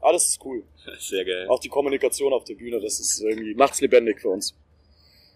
alles 0.00 0.28
ist 0.28 0.44
cool. 0.44 0.62
sehr 0.98 1.24
geil. 1.24 1.48
Auch 1.48 1.58
die 1.58 1.68
Kommunikation 1.68 2.32
auf 2.32 2.44
der 2.44 2.54
Bühne, 2.54 2.80
das 2.80 3.00
ist 3.00 3.20
irgendwie, 3.20 3.54
macht's 3.54 3.80
lebendig 3.80 4.20
für 4.20 4.28
uns. 4.28 4.54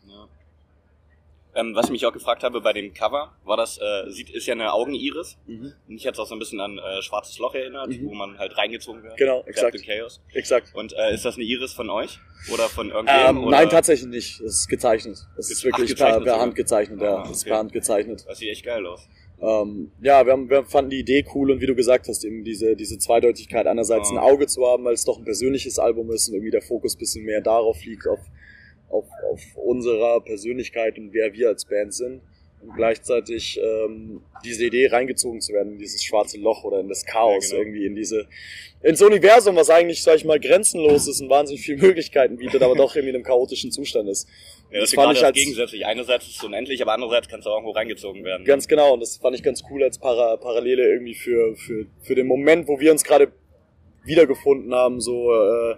Ja. 0.06 0.28
Ähm, 1.54 1.74
was 1.74 1.86
ich 1.86 1.90
mich 1.92 2.06
auch 2.06 2.12
gefragt 2.12 2.44
habe 2.44 2.60
bei 2.60 2.72
dem 2.72 2.94
Cover, 2.94 3.32
war 3.44 3.56
das, 3.56 3.78
äh, 3.78 4.08
sieht, 4.10 4.30
ist 4.30 4.46
ja 4.46 4.54
eine 4.54 4.72
Augeniris. 4.72 5.36
Und 5.48 5.74
ich 5.88 6.06
hatte 6.06 6.14
es 6.14 6.18
auch 6.20 6.26
so 6.26 6.34
ein 6.36 6.38
bisschen 6.38 6.60
an 6.60 6.78
äh, 6.78 7.02
Schwarzes 7.02 7.38
Loch 7.38 7.54
erinnert, 7.54 7.88
Mhm. 7.88 8.06
wo 8.06 8.14
man 8.14 8.38
halt 8.38 8.56
reingezogen 8.56 9.02
wird. 9.02 9.16
Genau, 9.16 9.42
exakt. 9.46 9.84
Chaos. 9.84 10.20
Exakt. 10.32 10.72
Und 10.74 10.92
äh, 10.92 11.12
ist 11.12 11.24
das 11.24 11.34
eine 11.34 11.44
Iris 11.44 11.72
von 11.72 11.90
euch? 11.90 12.18
Oder 12.52 12.64
von 12.68 12.90
irgendjemandem? 12.90 13.36
Ähm, 13.36 13.42
oder? 13.48 13.56
nein, 13.56 13.68
tatsächlich 13.68 14.08
nicht. 14.08 14.40
Das 14.40 14.52
ist 14.54 14.68
gezeichnet. 14.68 15.18
Das 15.36 15.50
ist 15.50 15.60
Ach, 15.60 15.64
wirklich 15.64 15.88
gezeichnet 15.90 16.24
per, 16.24 16.32
per. 16.34 16.40
Hand 16.42 16.54
gezeichnet, 16.54 17.00
ja. 17.00 17.16
Ah, 17.16 17.22
Das 17.22 17.30
ist 17.32 17.42
okay. 17.42 17.50
per 17.50 17.58
Hand 17.58 17.72
gezeichnet. 17.72 18.24
Das 18.28 18.38
sieht 18.38 18.50
echt 18.50 18.64
geil 18.64 18.86
aus. 18.86 19.08
Ähm, 19.42 19.90
ja, 20.02 20.24
wir, 20.26 20.32
haben, 20.34 20.50
wir 20.50 20.64
fanden 20.66 20.90
die 20.90 21.00
Idee 21.00 21.24
cool 21.34 21.50
und 21.50 21.60
wie 21.62 21.66
du 21.66 21.74
gesagt 21.74 22.06
hast, 22.08 22.24
eben 22.24 22.44
diese, 22.44 22.76
diese 22.76 22.98
Zweideutigkeit, 22.98 23.66
einerseits 23.66 24.10
Ja. 24.10 24.16
ein 24.16 24.22
Auge 24.22 24.46
zu 24.46 24.66
haben, 24.66 24.84
weil 24.84 24.92
es 24.94 25.04
doch 25.04 25.16
ein 25.18 25.24
persönliches 25.24 25.78
Album 25.78 26.10
ist 26.12 26.28
und 26.28 26.34
irgendwie 26.34 26.50
der 26.50 26.60
Fokus 26.62 26.94
bisschen 26.94 27.24
mehr 27.24 27.40
darauf 27.40 27.82
liegt, 27.84 28.06
auf, 28.06 28.20
auf, 28.90 29.06
auf 29.30 29.40
unserer 29.56 30.20
Persönlichkeit 30.20 30.98
und 30.98 31.12
wer 31.12 31.32
wir 31.32 31.48
als 31.48 31.64
Band 31.64 31.94
sind. 31.94 32.20
Und 32.62 32.74
gleichzeitig 32.76 33.58
ähm, 33.58 34.20
diese 34.44 34.66
Idee 34.66 34.88
reingezogen 34.88 35.40
zu 35.40 35.54
werden 35.54 35.72
in 35.72 35.78
dieses 35.78 36.04
schwarze 36.04 36.38
Loch 36.38 36.62
oder 36.64 36.80
in 36.80 36.88
das 36.90 37.06
Chaos, 37.06 37.44
Ja, 37.50 37.56
genau. 37.56 37.62
irgendwie 37.68 37.86
in 37.86 37.94
diese 37.94 38.26
ins 38.82 39.00
Universum, 39.00 39.56
was 39.56 39.70
eigentlich, 39.70 40.02
sag 40.02 40.16
ich 40.16 40.26
mal, 40.26 40.38
grenzenlos 40.38 41.08
ist 41.08 41.22
und 41.22 41.30
wahnsinnig 41.30 41.62
viele 41.62 41.78
Möglichkeiten 41.78 42.36
bietet, 42.36 42.62
aber 42.62 42.74
doch 42.74 42.94
irgendwie 42.94 43.10
in 43.10 43.14
einem 43.16 43.24
chaotischen 43.24 43.72
Zustand 43.72 44.10
ist. 44.10 44.28
Ja, 44.70 44.80
das 44.80 44.90
Das 44.90 44.94
fand 44.94 45.16
ich 45.16 45.24
als- 45.24 45.38
gegensätzlich. 45.38 45.86
Einerseits 45.86 46.26
ist 46.28 46.36
es 46.36 46.44
unendlich, 46.44 46.82
aber 46.82 46.92
andererseits 46.92 47.28
kannst 47.28 47.46
du 47.46 47.50
auch 47.50 47.54
irgendwo 47.56 47.70
reingezogen 47.72 48.24
werden. 48.24 48.44
Ganz 48.44 48.68
genau, 48.68 48.92
und 48.92 49.00
das 49.00 49.16
fand 49.16 49.34
ich 49.36 49.42
ganz 49.42 49.62
cool 49.70 49.82
als 49.82 49.98
Para 49.98 50.36
Parallele 50.36 50.86
irgendwie 50.86 51.14
für, 51.14 51.56
für, 51.56 51.86
für 52.02 52.14
den 52.14 52.26
Moment, 52.26 52.68
wo 52.68 52.78
wir 52.78 52.92
uns 52.92 53.04
gerade 53.04 53.32
wiedergefunden 54.04 54.74
haben, 54.74 55.00
so, 55.00 55.32
äh, 55.32 55.76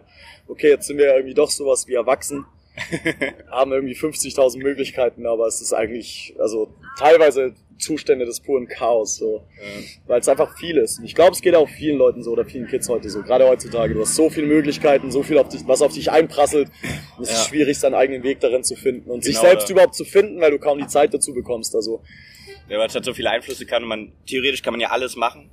okay, 0.49 0.69
jetzt 0.71 0.87
sind 0.87 0.99
wir 0.99 1.07
ja 1.07 1.15
irgendwie 1.17 1.35
doch 1.35 1.51
sowas 1.51 1.87
wie 1.89 1.95
erwachsen, 1.95 2.45
haben 3.51 3.73
irgendwie 3.73 3.95
50.000 3.95 4.59
Möglichkeiten, 4.63 5.27
aber 5.27 5.47
es 5.47 5.61
ist 5.61 5.73
eigentlich, 5.73 6.35
also 6.39 6.73
teilweise 6.99 7.55
Zustände 7.79 8.25
des 8.27 8.41
puren 8.41 8.69
Chaos, 8.69 9.17
so, 9.17 9.45
Ja. 9.57 9.83
weil 10.07 10.21
es 10.21 10.29
einfach 10.29 10.57
viel 10.57 10.77
ist. 10.79 11.01
Und 11.01 11.05
ich 11.05 11.15
glaube, 11.15 11.33
es 11.33 11.41
geht 11.43 11.55
auch 11.55 11.69
vielen 11.69 11.99
Leuten 11.99 12.23
so 12.23 12.31
oder 12.31 12.45
vielen 12.45 12.69
Kids 12.69 12.89
heute 12.89 13.11
so, 13.11 13.23
gerade 13.23 13.47
heutzutage. 13.47 13.95
Du 13.95 14.01
hast 14.01 14.15
so 14.15 14.31
viele 14.31 14.47
Möglichkeiten, 14.47 15.11
so 15.11 15.23
viel, 15.23 15.37
auf 15.39 15.49
dich, 15.49 15.63
was 15.67 15.83
auf 15.83 15.93
dich 15.93 16.11
einprasselt. 16.11 16.71
Und 17.19 17.25
es 17.25 17.31
ist 17.31 17.39
Ja. 17.39 17.45
schwierig, 17.49 17.79
seinen 17.79 17.95
eigenen 17.95 18.23
Weg 18.23 18.41
darin 18.41 18.63
zu 18.63 18.77
finden 18.77 19.11
und 19.11 19.25
sich 19.25 19.35
Genau, 19.35 19.49
selbst 19.49 19.69
ja. 19.69 19.73
überhaupt 19.75 19.95
zu 19.97 20.05
finden, 20.05 20.41
weil 20.41 20.53
du 20.53 20.59
kaum 20.59 20.79
die 20.79 20.87
Zeit 20.87 21.13
dazu 21.13 21.35
bekommst. 21.35 21.75
Also 21.75 22.03
Ja, 22.69 22.79
weil 22.79 22.87
es 22.87 22.95
halt 22.95 23.05
so 23.05 23.13
viele 23.13 23.29
Einflüsse 23.31 23.67
kann 23.67 23.83
und 23.83 23.89
man, 23.89 24.13
theoretisch 24.27 24.63
kann 24.63 24.73
man 24.73 24.81
ja 24.81 24.91
alles 24.91 25.17
machen. 25.17 25.51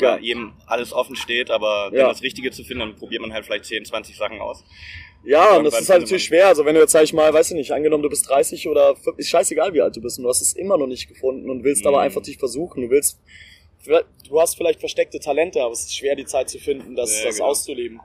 Ja. 0.00 0.14
Weil 0.14 0.22
jedem 0.24 0.52
alles 0.66 0.92
offen 0.92 1.14
steht, 1.16 1.50
aber 1.50 1.90
dann 1.90 2.00
Ja. 2.00 2.08
das 2.08 2.22
Richtige 2.22 2.50
zu 2.50 2.62
finden, 2.64 2.80
dann 2.80 2.96
probiert 2.96 3.20
man 3.22 3.32
halt 3.32 3.44
vielleicht 3.46 3.64
10, 3.66 3.84
20 3.84 4.16
Sachen 4.16 4.40
aus. 4.40 4.64
Ja, 5.24 5.56
und 5.56 5.64
das 5.64 5.80
ist 5.80 5.90
halt 5.90 6.02
natürlich 6.02 6.24
schwer. 6.24 6.46
Also 6.46 6.64
wenn 6.64 6.74
du 6.74 6.80
jetzt, 6.80 6.92
sag 6.92 7.02
ich 7.04 7.12
mal, 7.12 7.32
weiß 7.32 7.50
ich 7.50 7.56
nicht, 7.56 7.70
angenommen 7.72 8.02
du 8.02 8.08
bist 8.08 8.28
30 8.28 8.68
oder 8.68 8.96
fünf- 8.96 9.18
ist 9.18 9.28
scheißegal, 9.28 9.74
wie 9.74 9.80
alt 9.80 9.94
du 9.96 10.00
bist 10.00 10.18
und 10.18 10.24
du 10.24 10.30
hast 10.30 10.40
es 10.40 10.52
immer 10.54 10.78
noch 10.78 10.86
nicht 10.86 11.08
gefunden 11.08 11.50
und 11.50 11.64
willst 11.64 11.86
aber 11.86 11.98
Mhm. 11.98 12.04
einfach 12.04 12.22
dich 12.22 12.38
versuchen. 12.38 12.82
Du 12.82 12.90
willst, 12.90 13.18
du 14.28 14.40
hast 14.40 14.56
vielleicht 14.56 14.80
versteckte 14.80 15.18
Talente, 15.20 15.62
aber 15.62 15.72
es 15.72 15.80
ist 15.80 15.94
schwer, 15.96 16.14
die 16.16 16.24
Zeit 16.24 16.48
zu 16.48 16.58
finden, 16.58 16.94
das, 16.96 17.18
Ja, 17.18 17.26
das 17.26 17.36
genau. 17.36 17.48
auszuleben. 17.48 18.00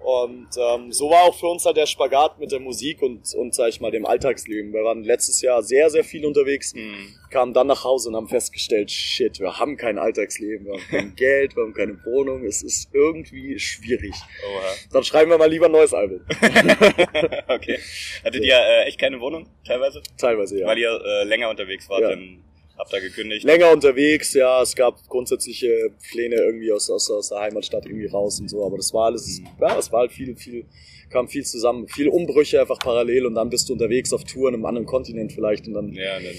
Und 0.00 0.48
ähm, 0.56 0.92
so 0.92 1.10
war 1.10 1.24
auch 1.24 1.34
für 1.38 1.48
uns 1.48 1.64
halt 1.66 1.76
der 1.76 1.86
Spagat 1.86 2.38
mit 2.38 2.52
der 2.52 2.60
Musik 2.60 3.02
und, 3.02 3.34
und 3.34 3.54
sag 3.54 3.68
ich 3.68 3.80
mal, 3.80 3.90
dem 3.90 4.06
Alltagsleben. 4.06 4.72
Wir 4.72 4.82
waren 4.84 5.02
letztes 5.02 5.42
Jahr 5.42 5.62
sehr, 5.62 5.90
sehr 5.90 6.04
viel 6.04 6.24
unterwegs, 6.24 6.72
Hm. 6.72 7.14
kamen 7.30 7.52
dann 7.52 7.66
nach 7.66 7.84
Hause 7.84 8.08
und 8.08 8.16
haben 8.16 8.28
festgestellt, 8.28 8.90
shit, 8.90 9.38
wir 9.40 9.58
haben 9.58 9.76
kein 9.76 9.98
Alltagsleben, 9.98 10.66
wir 10.66 10.74
haben 10.74 10.88
kein 10.88 11.14
Geld, 11.16 11.56
wir 11.56 11.64
haben 11.64 11.74
keine 11.74 11.98
Wohnung, 12.04 12.44
es 12.44 12.62
ist 12.62 12.88
irgendwie 12.94 13.58
schwierig. 13.58 14.14
Oha. 14.14 14.62
Dann 14.92 15.04
schreiben 15.04 15.30
wir 15.30 15.36
mal 15.38 15.50
lieber 15.50 15.66
ein 15.66 15.72
neues 15.72 15.92
Album. 15.92 16.20
okay. 17.48 17.78
Hattet 18.24 18.44
ihr 18.44 18.54
äh, 18.56 18.84
echt 18.84 18.98
keine 19.00 19.20
Wohnung 19.20 19.46
teilweise? 19.66 20.00
Teilweise, 20.16 20.60
ja. 20.60 20.66
Weil 20.66 20.78
ihr 20.78 21.00
äh, 21.04 21.24
länger 21.24 21.50
unterwegs 21.50 21.88
wart, 21.88 22.02
Ja. 22.02 22.10
dann 22.10 22.44
habt 22.78 22.92
ihr 22.92 23.00
gekündigt. 23.00 23.44
länger 23.44 23.72
unterwegs, 23.72 24.32
ja, 24.34 24.62
es 24.62 24.74
gab 24.74 25.06
grundsätzliche 25.08 25.90
Pläne 26.10 26.36
irgendwie 26.36 26.72
aus, 26.72 26.88
aus, 26.90 27.10
aus 27.10 27.28
der 27.30 27.40
Heimatstadt 27.40 27.86
irgendwie 27.86 28.06
raus 28.06 28.40
und 28.40 28.48
so, 28.48 28.64
aber 28.64 28.76
das 28.76 28.92
war 28.94 29.06
alles, 29.06 29.40
ja, 29.60 29.78
es 29.78 29.90
war 29.92 30.00
halt 30.00 30.12
viel, 30.12 30.36
viel, 30.36 30.64
kam 31.10 31.28
viel 31.28 31.44
zusammen, 31.44 31.88
viel 31.88 32.08
Umbrüche 32.08 32.60
einfach 32.60 32.78
parallel 32.78 33.26
und 33.26 33.34
dann 33.34 33.50
bist 33.50 33.68
du 33.68 33.72
unterwegs 33.72 34.12
auf 34.12 34.24
Tour 34.24 34.48
in 34.48 34.54
einem 34.54 34.66
anderen 34.66 34.86
Kontinent 34.86 35.32
vielleicht 35.32 35.66
und 35.66 35.74
dann, 35.74 35.92
ja, 35.92 36.14
dann 36.20 36.34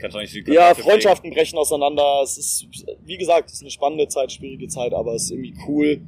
kannst 0.00 0.14
du 0.14 0.18
auch 0.18 0.22
nicht 0.22 0.46
die 0.46 0.52
ja, 0.52 0.74
Freundschaften 0.74 1.30
brechen 1.30 1.58
auseinander, 1.58 2.20
es 2.22 2.38
ist, 2.38 2.66
wie 3.04 3.18
gesagt, 3.18 3.48
es 3.48 3.56
ist 3.56 3.62
eine 3.62 3.70
spannende 3.70 4.08
Zeit, 4.08 4.32
schwierige 4.32 4.68
Zeit, 4.68 4.92
aber 4.94 5.14
es 5.14 5.24
ist 5.24 5.30
irgendwie 5.32 5.54
cool, 5.68 6.00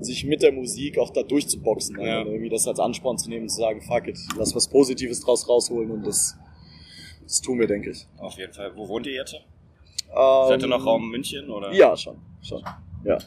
sich 0.00 0.24
mit 0.24 0.42
der 0.42 0.52
Musik 0.52 0.98
auch 0.98 1.10
da 1.10 1.22
durchzuboxen, 1.22 2.00
Ja. 2.00 2.22
und 2.22 2.28
irgendwie 2.28 2.48
das 2.48 2.66
als 2.66 2.80
Ansporn 2.80 3.16
zu 3.16 3.28
nehmen 3.28 3.42
und 3.44 3.48
zu 3.48 3.58
sagen, 3.58 3.80
fuck 3.80 4.08
it, 4.08 4.18
lass 4.36 4.54
was 4.54 4.68
Positives 4.68 5.20
draus 5.20 5.48
rausholen 5.48 5.90
und 5.90 6.06
das, 6.06 6.36
das 7.24 7.40
tun 7.40 7.58
wir, 7.58 7.66
denke 7.66 7.90
ich. 7.90 8.06
Auf 8.18 8.36
jeden 8.38 8.52
Fall. 8.52 8.74
Wo 8.76 8.88
wohnt 8.88 9.06
ihr 9.06 9.14
jetzt? 9.14 9.34
Ähm, 9.34 10.48
Seid 10.48 10.62
ihr 10.62 10.68
noch 10.68 10.84
Raum 10.86 11.10
München 11.10 11.50
oder? 11.50 11.72
Ja, 11.72 11.96
schon, 11.96 12.16
schon, 12.42 12.62
ja. 13.04 13.18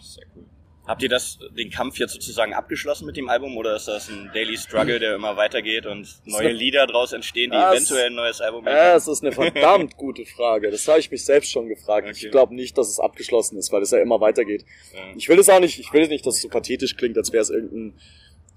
Sehr 0.00 0.24
cool. 0.34 0.44
Habt 0.84 1.00
ihr 1.04 1.08
das, 1.08 1.38
den 1.56 1.70
Kampf 1.70 1.98
jetzt 2.00 2.12
sozusagen 2.12 2.52
abgeschlossen 2.54 3.06
mit 3.06 3.16
dem 3.16 3.28
Album 3.28 3.56
oder 3.56 3.76
ist 3.76 3.86
das 3.86 4.08
ein 4.08 4.30
Daily 4.34 4.56
Struggle, 4.56 4.98
der 4.98 5.14
immer 5.14 5.36
weitergeht 5.36 5.86
und 5.86 6.08
neue 6.24 6.50
Lieder 6.50 6.88
draus 6.88 7.12
entstehen, 7.12 7.52
die 7.52 7.56
Das- 7.56 7.76
eventuell 7.76 8.06
ein 8.06 8.14
neues 8.16 8.40
Album 8.40 8.66
Ja, 8.66 8.96
es 8.96 9.06
ist 9.06 9.22
eine 9.22 9.30
verdammt 9.30 9.96
gute 9.96 10.26
Frage. 10.26 10.72
Das 10.72 10.88
habe 10.88 10.98
ich 10.98 11.08
mich 11.08 11.24
selbst 11.24 11.52
schon 11.52 11.68
gefragt. 11.68 12.08
Okay. 12.08 12.16
Ich 12.26 12.30
glaube 12.32 12.56
nicht, 12.56 12.76
dass 12.76 12.88
es 12.88 12.98
abgeschlossen 12.98 13.58
ist, 13.58 13.70
weil 13.70 13.82
es 13.82 13.92
ja 13.92 13.98
immer 14.02 14.20
weitergeht. 14.20 14.64
Ja. 14.92 14.98
Ich 15.16 15.28
will 15.28 15.38
es 15.38 15.48
auch 15.48 15.60
nicht, 15.60 15.78
ich 15.78 15.92
will 15.92 16.08
nicht, 16.08 16.26
dass 16.26 16.34
es 16.36 16.42
so 16.42 16.48
pathetisch 16.48 16.96
klingt, 16.96 17.16
als 17.16 17.32
wäre 17.32 17.42
es 17.42 17.50
irgendein 17.50 17.94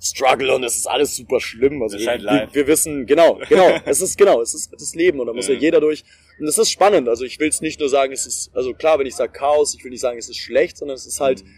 Struggle 0.02 0.54
und 0.54 0.64
es 0.64 0.75
ist 0.75 0.88
alles 0.88 1.16
super 1.16 1.40
schlimm. 1.40 1.82
Also 1.82 1.96
ist 1.98 2.04
wir, 2.04 2.10
halt 2.10 2.22
wir, 2.22 2.25
live. 2.25 2.54
wir 2.54 2.68
wissen, 2.68 3.06
genau, 3.06 3.40
genau, 3.50 3.70
es 3.86 4.02
ist 4.02 4.18
genau, 4.18 4.42
es 4.42 4.54
ist 4.54 4.72
das 4.74 4.94
Leben 4.94 5.20
und 5.20 5.28
da 5.28 5.34
muss 5.34 5.48
ja 5.48 5.56
Mhm. 5.56 5.62
jeder 5.62 5.80
durch. 5.82 6.04
Und 6.40 6.48
es 6.48 6.58
ist 6.58 6.70
spannend. 6.70 7.08
Also 7.10 7.24
ich 7.24 7.40
will 7.40 7.48
es 7.50 7.62
nicht 7.62 7.80
nur 7.80 7.90
sagen, 7.90 8.12
es 8.14 8.25
ist, 8.25 8.52
also 8.56 8.74
klar, 8.74 9.00
wenn 9.00 9.08
ich 9.08 9.16
sage 9.16 9.32
Chaos, 9.32 9.74
ich 9.75 9.84
will 9.84 9.92
nicht 9.92 10.02
sagen, 10.02 10.18
es 10.20 10.30
ist 10.30 10.38
schlecht, 10.38 10.78
sondern 10.78 10.96
es 10.96 11.06
ist 11.06 11.20
halt 11.22 11.44
Mhm. 11.44 11.50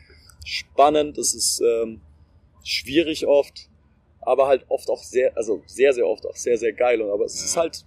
spannend, 0.45 1.17
es 1.17 1.33
ist 1.33 1.61
ähm, 1.61 2.01
schwierig 2.63 3.25
oft, 3.27 3.69
aber 4.21 4.47
halt 4.47 4.65
oft 4.69 4.89
auch 4.89 5.03
sehr, 5.03 5.35
also 5.35 5.61
sehr, 5.65 5.93
sehr 5.93 6.05
oft 6.07 6.25
auch 6.25 6.35
sehr, 6.35 6.57
sehr 6.57 6.73
geil. 6.73 7.01
Und 7.01 7.09
aber 7.11 7.25
es 7.25 7.35
ist 7.43 7.55
Ja. 7.55 7.61
halt, 7.63 7.83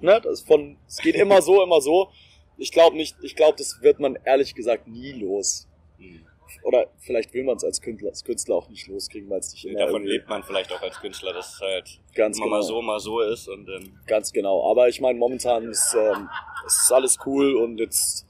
ne, 0.00 0.20
das 0.22 0.40
ist 0.40 0.46
von, 0.46 0.76
es 0.86 0.98
geht 0.98 1.14
immer 1.16 1.42
so, 1.42 1.62
immer 1.62 1.80
so. 1.80 2.10
Ich 2.58 2.72
glaube 2.72 2.96
nicht, 2.96 3.16
ich 3.22 3.34
glaube, 3.36 3.56
das 3.58 3.80
wird 3.82 4.00
man 4.00 4.18
ehrlich 4.24 4.54
gesagt 4.54 4.86
nie 4.86 5.12
los. 5.12 5.66
Mhm. 5.98 6.26
Oder 6.64 6.86
vielleicht 6.98 7.32
will 7.34 7.44
man 7.44 7.56
es 7.56 7.64
als 7.64 7.80
Künstler, 7.80 8.08
als 8.10 8.24
Künstler 8.24 8.56
auch 8.56 8.68
nicht 8.68 8.86
loskriegen, 8.88 9.28
weil 9.30 9.40
es 9.40 9.52
nicht 9.52 9.64
immer 9.64 9.78
Davon 9.80 10.04
lebt 10.04 10.28
man 10.28 10.42
vielleicht 10.42 10.72
auch 10.72 10.82
als 10.82 10.98
Künstler, 11.00 11.32
dass 11.32 11.54
es 11.54 11.60
halt 11.60 12.00
Ganz 12.14 12.36
immer 12.36 12.46
genau. 12.46 12.56
mal 12.56 12.62
so, 12.62 12.82
mal 12.82 13.00
so 13.00 13.20
ist 13.20 13.48
und 13.48 13.66
dann 13.66 14.00
Ganz 14.06 14.32
genau. 14.32 14.70
Aber 14.70 14.88
ich 14.88 15.00
meine, 15.00 15.18
momentan 15.18 15.68
ist, 15.70 15.94
ähm, 15.98 16.28
ist 16.66 16.90
alles 16.92 17.16
cool 17.26 17.56
und 17.56 17.78
jetzt 17.78 18.26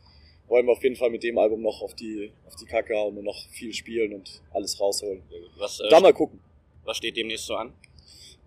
wollen 0.48 0.66
wir 0.66 0.72
auf 0.72 0.82
jeden 0.82 0.96
Fall 0.96 1.10
mit 1.10 1.22
dem 1.22 1.38
Album 1.38 1.62
noch 1.62 1.80
auf 1.82 1.94
die, 1.94 2.32
auf 2.46 2.56
die 2.56 2.66
Kacke 2.66 2.94
hauen 2.96 3.16
und 3.16 3.24
noch 3.24 3.38
viel 3.50 3.72
spielen 3.72 4.12
und 4.14 4.42
alles 4.52 4.80
rausholen. 4.80 5.22
was, 5.58 5.80
äh, 5.80 5.88
Da 5.88 6.00
mal 6.00 6.12
gucken. 6.12 6.40
was 6.84 6.96
steht 6.96 7.16
demnächst 7.16 7.46
so 7.46 7.54
an? 7.54 7.72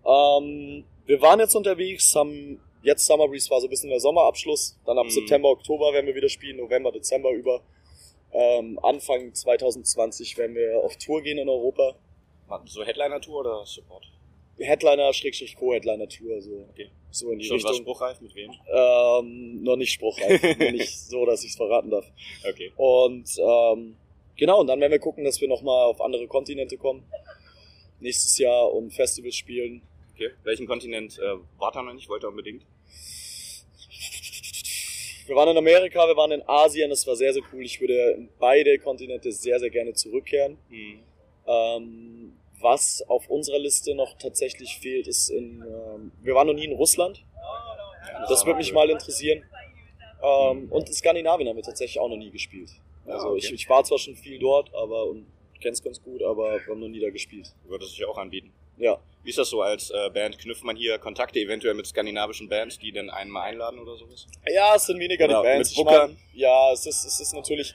Ähm, 0.06 0.84
wir 1.06 1.20
waren 1.20 1.40
jetzt 1.40 1.54
unterwegs, 1.54 2.14
haben 2.14 2.60
jetzt 2.82 3.06
Summer 3.06 3.26
Breeze 3.28 3.48
war 3.50 3.60
so 3.60 3.66
ein 3.66 3.70
bisschen 3.70 3.90
der 3.90 4.00
Sommerabschluss. 4.00 4.78
Dann 4.84 4.98
ab 4.98 5.06
Mhm. 5.06 5.10
September, 5.10 5.48
Oktober 5.50 5.92
werden 5.92 6.06
wir 6.06 6.14
wieder 6.14 6.28
spielen, 6.28 6.58
November, 6.58 6.92
Dezember 6.92 7.30
über. 7.30 7.62
Ähm, 8.34 8.78
Anfang 8.82 9.32
2020 9.32 10.36
werden 10.36 10.54
wir 10.56 10.78
auf 10.82 10.96
Tour 10.96 11.22
gehen 11.22 11.38
in 11.38 11.48
Europa. 11.48 11.94
So 12.66 12.84
Headliner-Tour 12.84 13.40
oder 13.40 13.64
Support? 13.64 14.04
Headliner, 14.58 15.12
Schrägstrich 15.12 15.56
Co-Headliner 15.56 16.08
Tour, 16.08 16.40
so, 16.40 16.66
Okay. 16.70 16.88
so 17.10 17.30
in 17.30 17.38
die 17.40 17.44
Schon 17.44 17.56
was 17.56 17.64
Richtung. 17.64 17.82
spruchreif 17.84 18.20
mit 18.20 18.34
wem? 18.36 18.52
Ähm, 18.72 19.62
noch 19.64 19.76
nicht 19.76 19.92
spruchreif, 19.92 20.40
noch 20.58 20.70
nicht 20.70 21.00
so, 21.00 21.24
dass 21.26 21.42
ich 21.42 21.50
es 21.50 21.56
verraten 21.56 21.90
darf. 21.90 22.06
Okay. 22.48 22.70
Und 22.76 23.28
ähm, 23.38 23.96
genau, 24.36 24.60
und 24.60 24.66
dann 24.68 24.78
werden 24.80 24.92
wir 24.92 25.00
gucken, 25.00 25.24
dass 25.24 25.40
wir 25.40 25.48
nochmal 25.48 25.86
auf 25.86 26.00
andere 26.00 26.26
Kontinente 26.28 26.76
kommen. 26.76 27.02
Nächstes 28.00 28.38
Jahr 28.38 28.72
und 28.72 28.92
Festivals 28.92 29.34
spielen. 29.36 29.82
okay. 30.14 30.30
Welchen 30.44 30.66
Kontinent 30.66 31.18
äh, 31.18 31.34
wart 31.58 31.74
ihr 31.76 31.82
noch 31.82 31.94
nicht? 31.94 32.08
Wollt 32.08 32.22
ihr 32.24 32.28
unbedingt? 32.28 32.62
Wir 35.26 35.36
waren 35.36 35.48
in 35.48 35.56
Amerika, 35.56 36.06
wir 36.06 36.16
waren 36.16 36.32
in 36.32 36.42
Asien, 36.46 36.90
das 36.90 37.06
war 37.06 37.16
sehr, 37.16 37.32
sehr 37.32 37.42
cool. 37.52 37.62
Ich 37.64 37.80
würde 37.80 38.12
in 38.12 38.28
beide 38.38 38.78
Kontinente 38.78 39.32
sehr, 39.32 39.58
sehr 39.58 39.70
gerne 39.70 39.94
zurückkehren. 39.94 40.58
Mhm. 40.68 41.00
Ähm, 41.46 42.32
was 42.60 43.02
auf 43.08 43.28
unserer 43.28 43.58
Liste 43.58 43.94
noch 43.94 44.16
tatsächlich 44.18 44.78
fehlt, 44.78 45.06
ist 45.06 45.28
in, 45.30 45.62
ähm, 45.62 46.12
wir 46.22 46.34
waren 46.34 46.46
noch 46.46 46.54
nie 46.54 46.64
in 46.64 46.72
Russland. 46.72 47.24
Das 48.28 48.46
würde 48.46 48.58
mich 48.58 48.72
mal 48.72 48.88
interessieren. 48.90 49.44
Ähm, 50.22 50.70
und 50.70 50.88
in 50.88 50.94
Skandinavien 50.94 51.48
haben 51.48 51.56
wir 51.56 51.62
tatsächlich 51.62 51.98
auch 51.98 52.08
noch 52.08 52.16
nie 52.16 52.30
gespielt. 52.30 52.70
Also 53.06 53.28
Ah, 53.28 53.30
okay. 53.30 53.38
ich, 53.38 53.52
ich 53.52 53.68
war 53.68 53.84
zwar 53.84 53.98
schon 53.98 54.16
viel 54.16 54.38
dort, 54.38 54.74
aber 54.74 55.06
und 55.06 55.26
kenn's 55.60 55.82
ganz 55.82 56.02
gut, 56.02 56.22
aber 56.22 56.54
wir 56.54 56.66
haben 56.66 56.80
noch 56.80 56.88
nie 56.88 57.00
da 57.00 57.10
gespielt. 57.10 57.54
Würde 57.66 57.86
sich 57.86 58.04
auch 58.04 58.16
anbieten. 58.16 58.52
Ja. 58.78 58.98
Wie 59.24 59.30
ist 59.30 59.38
das 59.38 59.48
so 59.50 59.62
als 59.62 59.90
äh, 59.90 60.10
Band? 60.10 60.38
Knüpft 60.38 60.64
man 60.64 60.76
hier 60.76 60.98
Kontakte 60.98 61.38
eventuell 61.40 61.74
mit 61.74 61.86
skandinavischen 61.86 62.48
Bands, 62.48 62.78
die 62.78 62.92
dann 62.92 63.08
einen 63.10 63.30
mal 63.30 63.42
einladen 63.42 63.78
oder 63.80 63.96
sowas? 63.96 64.26
Ja, 64.52 64.74
es 64.76 64.86
sind 64.86 64.98
weniger 65.00 65.24
Oder 65.24 65.40
die 65.40 65.48
Bands. 65.48 65.70
mit 65.70 65.78
Ich 65.78 65.84
mein, 65.84 66.16
ja, 66.34 66.72
es 66.72 66.86
ist, 66.86 67.04
es 67.04 67.20
ist 67.20 67.32
natürlich. 67.34 67.74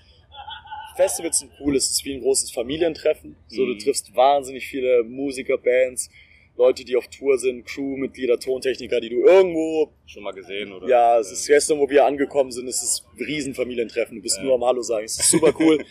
Festivals 0.95 1.39
sind 1.39 1.51
cool, 1.61 1.75
es 1.75 1.89
ist 1.89 2.03
wie 2.05 2.13
ein 2.15 2.21
großes 2.21 2.51
Familientreffen. 2.51 3.35
So, 3.47 3.65
du 3.65 3.73
Mhm. 3.73 3.79
triffst 3.79 4.13
wahnsinnig 4.15 4.67
viele 4.67 5.03
Musiker, 5.03 5.57
Bands, 5.57 6.09
Leute, 6.57 6.83
die 6.83 6.97
auf 6.97 7.07
Tour 7.07 7.37
sind, 7.37 7.65
Crewmitglieder, 7.65 8.37
Tontechniker, 8.37 8.99
die 8.99 9.09
du 9.09 9.23
irgendwo, 9.23 9.93
Schon 10.05 10.23
mal 10.23 10.33
gesehen 10.33 10.73
oder? 10.73 10.87
ja, 10.89 11.17
es 11.17 11.29
äh, 11.29 11.33
ist 11.33 11.47
gestern, 11.47 11.79
wo 11.79 11.89
wir 11.89 12.05
angekommen 12.05 12.51
sind, 12.51 12.67
es 12.67 12.83
ist 12.83 13.05
ein 13.17 13.23
Riesenfamilientreffen. 13.23 14.17
Du 14.17 14.21
bist 14.21 14.37
Ja. 14.37 14.43
nur 14.43 14.55
am 14.55 14.65
Hallo 14.65 14.81
sagen. 14.81 15.05
Es 15.05 15.17
ist 15.17 15.31
super 15.31 15.53
cool. 15.59 15.85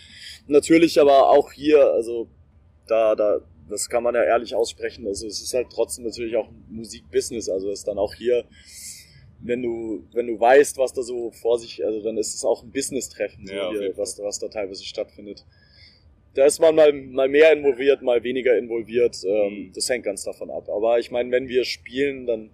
Natürlich 0.47 1.01
aber 1.01 1.31
auch 1.31 1.53
hier, 1.53 1.91
also 1.93 2.29
da, 2.87 3.15
da, 3.15 3.41
das 3.69 3.89
kann 3.89 4.03
man 4.03 4.15
ja 4.15 4.23
ehrlich 4.25 4.55
aussprechen. 4.55 5.07
Also 5.07 5.27
es 5.27 5.41
ist 5.43 5.55
halt 5.55 5.69
trotzdem 5.71 6.05
natürlich 6.05 6.37
auch 6.37 6.49
ein 6.49 6.65
Musikbusiness. 6.71 7.49
Also 7.49 7.71
es 7.71 7.81
ist 7.81 7.89
dann 7.89 7.99
auch 7.99 8.15
hier, 8.15 8.45
wenn 9.41 9.63
du, 9.63 10.05
wenn 10.13 10.27
du 10.27 10.39
weißt, 10.39 10.79
was 10.79 10.93
da 10.93 11.03
so 11.03 11.31
vor 11.31 11.59
sich, 11.59 11.85
also 11.85 12.03
dann 12.03 12.17
ist 12.17 12.35
es 12.35 12.45
auch 12.45 12.63
ein 12.63 12.71
Business-Treffen, 12.71 13.47
so 13.47 13.55
Ja, 13.55 13.71
hier, 13.71 13.97
was, 13.97 14.19
was 14.19 14.39
da 14.39 14.49
teilweise 14.49 14.85
stattfindet. 14.85 15.45
Da 16.35 16.45
ist 16.45 16.61
man 16.61 16.75
mal, 16.75 16.93
mal 16.93 17.29
mehr 17.29 17.53
involviert, 17.53 18.03
mal 18.03 18.23
weniger 18.23 18.57
involviert. 18.57 19.17
Ähm, 19.25 19.53
Mhm. 19.69 19.73
Das 19.75 19.89
hängt 19.89 20.05
ganz 20.05 20.25
davon 20.25 20.51
ab. 20.51 20.69
Aber 20.69 20.99
ich 20.99 21.11
meine, 21.11 21.31
wenn 21.31 21.49
wir 21.49 21.65
spielen, 21.65 22.27
dann 22.27 22.51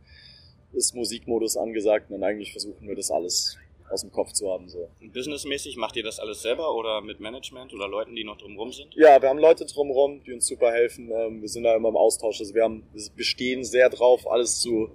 ist 0.72 0.94
Musikmodus 0.94 1.56
angesagt 1.56 2.10
und 2.10 2.20
dann 2.20 2.28
eigentlich 2.28 2.52
versuchen 2.52 2.88
wir 2.88 2.96
das 2.96 3.10
alles 3.10 3.56
aus 3.90 4.00
dem 4.00 4.10
Kopf 4.10 4.32
zu 4.32 4.50
haben. 4.50 4.68
So. 4.68 4.88
Businessmäßig 5.12 5.76
macht 5.76 5.96
ihr 5.96 6.02
das 6.02 6.18
alles 6.18 6.42
selber 6.42 6.74
oder 6.74 7.00
mit 7.00 7.20
Management 7.20 7.72
oder 7.74 7.88
Leuten, 7.88 8.14
die 8.14 8.24
noch 8.24 8.38
drumrum 8.38 8.72
sind? 8.72 8.94
Ja, 8.94 9.20
wir 9.20 9.28
haben 9.28 9.38
Leute 9.38 9.66
drumherum, 9.66 10.22
die 10.24 10.32
uns 10.32 10.46
super 10.46 10.72
helfen. 10.72 11.10
Ähm, 11.10 11.42
Wir 11.42 11.48
sind 11.48 11.64
da 11.64 11.76
immer 11.76 11.90
im 11.90 11.96
Austausch. 11.96 12.40
Also 12.40 12.54
wir 12.54 12.62
haben, 12.62 12.84
wir 12.92 13.02
bestehen 13.16 13.64
sehr 13.64 13.90
drauf, 13.90 14.30
alles 14.30 14.60
zu 14.60 14.90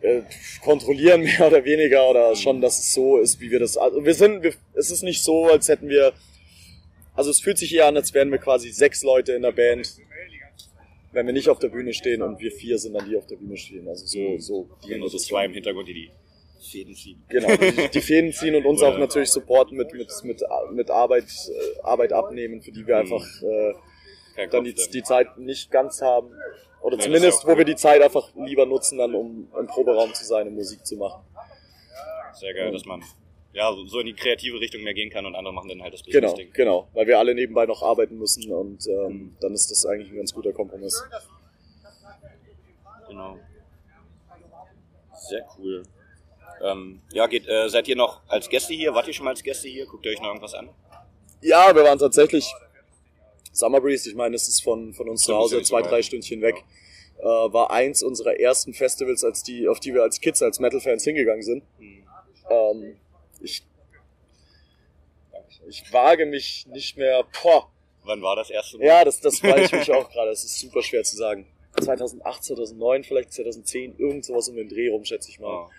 äh, 0.00 0.22
kontrollieren, 0.62 1.22
mehr 1.22 1.46
oder 1.46 1.64
weniger, 1.64 2.08
oder 2.08 2.36
schon, 2.36 2.60
dass 2.60 2.78
es 2.78 2.94
so 2.94 3.18
ist, 3.18 3.40
wie 3.40 3.50
wir 3.50 3.58
das. 3.58 3.76
Also 3.76 4.04
wir 4.04 4.14
sind, 4.14 4.42
wir, 4.42 4.54
es 4.74 4.90
ist 4.90 5.02
nicht 5.02 5.22
so, 5.22 5.46
als 5.46 5.68
hätten 5.68 5.88
wir. 5.88 6.12
Also 7.14 7.30
es 7.30 7.40
fühlt 7.40 7.58
sich 7.58 7.74
eher 7.74 7.86
an, 7.86 7.96
als 7.96 8.14
wären 8.14 8.30
wir 8.30 8.38
quasi 8.38 8.70
sechs 8.70 9.02
Leute 9.02 9.32
in 9.32 9.42
der 9.42 9.50
Band, 9.50 9.96
wenn 11.10 11.26
wir 11.26 11.32
nicht 11.32 11.48
auf 11.48 11.58
der 11.58 11.68
Bühne 11.68 11.92
stehen 11.92 12.22
und 12.22 12.38
wir 12.38 12.52
vier 12.52 12.78
sind 12.78 12.92
dann 12.92 13.08
die 13.08 13.16
auf 13.16 13.26
der 13.26 13.34
Bühne 13.36 13.56
stehen. 13.56 13.88
Also 13.88 14.06
so, 14.06 14.38
so 14.38 14.68
Die 14.86 14.94
haben 14.94 15.00
wir 15.00 15.08
so 15.08 15.18
zwei 15.18 15.46
im 15.46 15.52
Hintergrund, 15.52 15.88
die 15.88 15.94
die 15.94 16.10
Fäden 16.60 16.94
ziehen. 16.94 17.22
Genau, 17.28 17.54
die, 17.56 17.88
die 17.88 18.00
Fäden 18.00 18.32
ziehen 18.32 18.54
und 18.56 18.66
uns 18.66 18.82
auch 18.82 18.96
natürlich 18.98 19.30
supporten 19.30 19.76
mit, 19.76 19.92
mit, 19.92 20.08
mit, 20.24 20.42
mit 20.72 20.90
Arbeit, 20.90 21.24
äh, 21.24 21.80
Arbeit 21.82 22.12
abnehmen, 22.12 22.60
für 22.62 22.72
die 22.72 22.86
wir 22.86 22.96
Mhm. 22.96 23.00
einfach 23.12 23.24
äh, 23.42 24.46
dann 24.50 24.64
die, 24.64 24.74
die 24.74 25.02
Zeit 25.02 25.38
nicht 25.38 25.70
ganz 25.70 26.00
haben. 26.02 26.30
Oder 26.80 26.98
zumindest, 26.98 27.46
wo 27.46 27.56
wir 27.56 27.64
die 27.64 27.74
Zeit 27.76 28.00
einfach 28.02 28.32
lieber 28.36 28.64
nutzen, 28.66 28.98
dann 28.98 29.14
um 29.14 29.48
im 29.58 29.66
Proberaum 29.66 30.14
zu 30.14 30.24
sein 30.24 30.46
und 30.46 30.54
Musik 30.54 30.86
zu 30.86 30.96
machen. 30.96 31.24
Sehr 32.34 32.54
geil, 32.54 32.66
Ja. 32.66 32.70
dass 32.72 32.84
man 32.84 33.02
ja 33.52 33.72
so 33.86 33.98
in 34.00 34.06
die 34.06 34.14
kreative 34.14 34.60
Richtung 34.60 34.82
mehr 34.82 34.94
gehen 34.94 35.10
kann 35.10 35.26
und 35.26 35.34
andere 35.34 35.52
machen 35.52 35.68
dann 35.68 35.82
halt 35.82 35.92
das 35.94 36.04
Genau, 36.04 36.28
Business-Ding. 36.28 36.52
genau. 36.52 36.88
Weil 36.92 37.06
wir 37.08 37.18
alle 37.18 37.34
nebenbei 37.34 37.66
noch 37.66 37.82
arbeiten 37.82 38.16
müssen 38.16 38.52
und 38.52 38.86
ähm, 38.86 39.12
Mhm. 39.12 39.36
dann 39.40 39.54
ist 39.54 39.70
das 39.70 39.84
eigentlich 39.86 40.10
ein 40.10 40.16
ganz 40.16 40.32
guter 40.32 40.52
Kompromiss. 40.52 41.02
Genau. 43.08 43.38
Sehr 45.28 45.46
cool. 45.58 45.82
Ähm, 46.62 47.00
ja, 47.12 47.26
geht, 47.26 47.46
äh, 47.46 47.68
seid 47.68 47.88
ihr 47.88 47.96
noch 47.96 48.20
als 48.28 48.48
Gäste 48.48 48.74
hier? 48.74 48.94
Wart 48.94 49.06
ihr 49.06 49.14
schon 49.14 49.24
mal 49.24 49.30
als 49.30 49.42
Gäste 49.42 49.68
hier? 49.68 49.86
Guckt 49.86 50.04
ihr 50.06 50.12
euch 50.12 50.20
noch 50.20 50.28
irgendwas 50.28 50.54
an? 50.54 50.68
Ja, 51.40 51.74
wir 51.74 51.84
waren 51.84 51.98
tatsächlich 51.98 52.52
Summer 53.52 53.80
Breeze, 53.80 54.08
ich 54.08 54.14
meine, 54.14 54.32
das 54.32 54.48
ist 54.48 54.62
von, 54.62 54.92
von 54.94 55.08
uns 55.08 55.22
zu 55.22 55.32
ja 55.32 55.38
Hause 55.38 55.62
zwei, 55.62 55.82
weit. 55.82 55.90
drei 55.90 56.02
Stündchen 56.02 56.42
weg. 56.42 56.64
Äh, 57.18 57.24
war 57.24 57.70
eins 57.70 58.02
unserer 58.02 58.38
ersten 58.38 58.72
Festivals, 58.72 59.24
als 59.24 59.42
die, 59.42 59.68
auf 59.68 59.80
die 59.80 59.92
wir 59.94 60.02
als 60.02 60.20
Kids, 60.20 60.40
als 60.42 60.60
Metal-Fans 60.60 61.02
hingegangen 61.04 61.42
sind. 61.42 61.64
Hm. 61.78 62.04
Ähm, 62.50 62.96
ich, 63.40 63.64
ich 65.68 65.92
wage 65.92 66.26
mich 66.26 66.66
nicht 66.68 66.96
mehr. 66.96 67.24
Boah, 67.42 67.68
Wann 68.04 68.22
war 68.22 68.36
das 68.36 68.50
erste 68.50 68.78
Mal? 68.78 68.86
ja, 68.86 69.04
das, 69.04 69.20
das 69.20 69.42
weiß 69.42 69.66
ich 69.66 69.72
mich 69.78 69.92
auch 69.92 70.10
gerade. 70.10 70.30
Das 70.30 70.44
ist 70.44 70.58
super 70.58 70.82
schwer 70.82 71.02
zu 71.02 71.16
sagen. 71.16 71.46
2008, 71.80 72.44
2009, 72.44 73.04
vielleicht 73.04 73.32
2010, 73.32 73.98
irgend 73.98 74.24
sowas 74.24 74.48
um 74.48 74.56
den 74.56 74.68
Dreh 74.68 74.88
rum, 74.88 75.04
schätze 75.04 75.30
ich 75.30 75.38
mal. 75.38 75.66
Oh. 75.66 75.70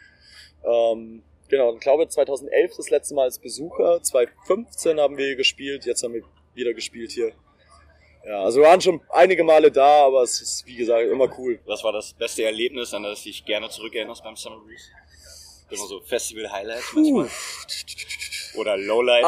Ähm, 0.63 1.23
genau, 1.47 1.73
ich 1.73 1.79
glaube 1.79 2.07
2011 2.07 2.73
das 2.77 2.89
letzte 2.89 3.15
Mal 3.15 3.23
als 3.23 3.39
Besucher. 3.39 4.01
2015 4.01 4.99
haben 4.99 5.17
wir 5.17 5.25
hier 5.27 5.35
gespielt. 5.35 5.85
Jetzt 5.85 6.03
haben 6.03 6.13
wir 6.13 6.23
wieder 6.53 6.73
gespielt 6.73 7.11
hier. 7.11 7.31
Ja, 8.25 8.43
also 8.43 8.59
wir 8.59 8.67
waren 8.67 8.81
schon 8.81 8.99
einige 9.09 9.43
Male 9.43 9.71
da, 9.71 10.05
aber 10.05 10.23
es 10.23 10.41
ist, 10.41 10.65
wie 10.67 10.75
gesagt, 10.75 11.07
immer 11.09 11.33
cool. 11.39 11.59
Was 11.65 11.83
war 11.83 11.93
das 11.93 12.13
beste 12.13 12.43
Erlebnis, 12.43 12.93
an 12.93 13.03
das 13.03 13.23
dich 13.23 13.45
gerne 13.45 13.69
zurückerinnerst 13.69 14.23
beim 14.23 14.35
Summer 14.35 14.59
Breeze? 14.59 14.89
Immer 15.69 15.87
so 15.87 16.01
Festival-Highlights 16.01 16.93
manchmal? 16.93 17.29
Oder 18.55 18.75
Lowlights? 18.77 19.27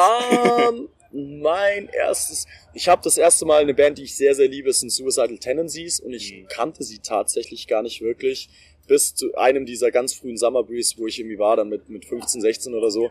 Ähm, 0.70 0.90
mein 1.14 1.88
erstes, 1.90 2.48
ich 2.74 2.88
habe 2.90 3.02
das 3.04 3.18
erste 3.18 3.46
Mal 3.46 3.62
eine 3.62 3.74
Band, 3.74 3.98
die 3.98 4.04
ich 4.04 4.16
sehr, 4.16 4.34
sehr 4.36 4.48
liebe, 4.48 4.72
sind 4.74 4.90
Suicidal 4.90 5.38
Tendencies 5.38 6.00
und 6.00 6.14
ich 6.14 6.34
Mhm. 6.34 6.48
kannte 6.48 6.84
sie 6.84 7.00
tatsächlich 7.00 7.68
gar 7.68 7.84
nicht 7.84 8.02
wirklich 8.02 8.50
bis 8.92 9.16
zu 9.16 9.34
einem 9.36 9.66
dieser 9.66 9.90
ganz 9.90 10.14
frühen 10.14 10.36
Summer 10.36 10.64
Breeze, 10.64 10.96
wo 10.98 11.08
ich 11.08 11.18
irgendwie 11.18 11.40
war, 11.40 11.56
dann 11.56 11.70
mit, 11.70 11.88
mit 11.88 12.04
15, 12.04 12.42
16 12.42 12.74
oder 12.74 12.92
so. 12.92 13.10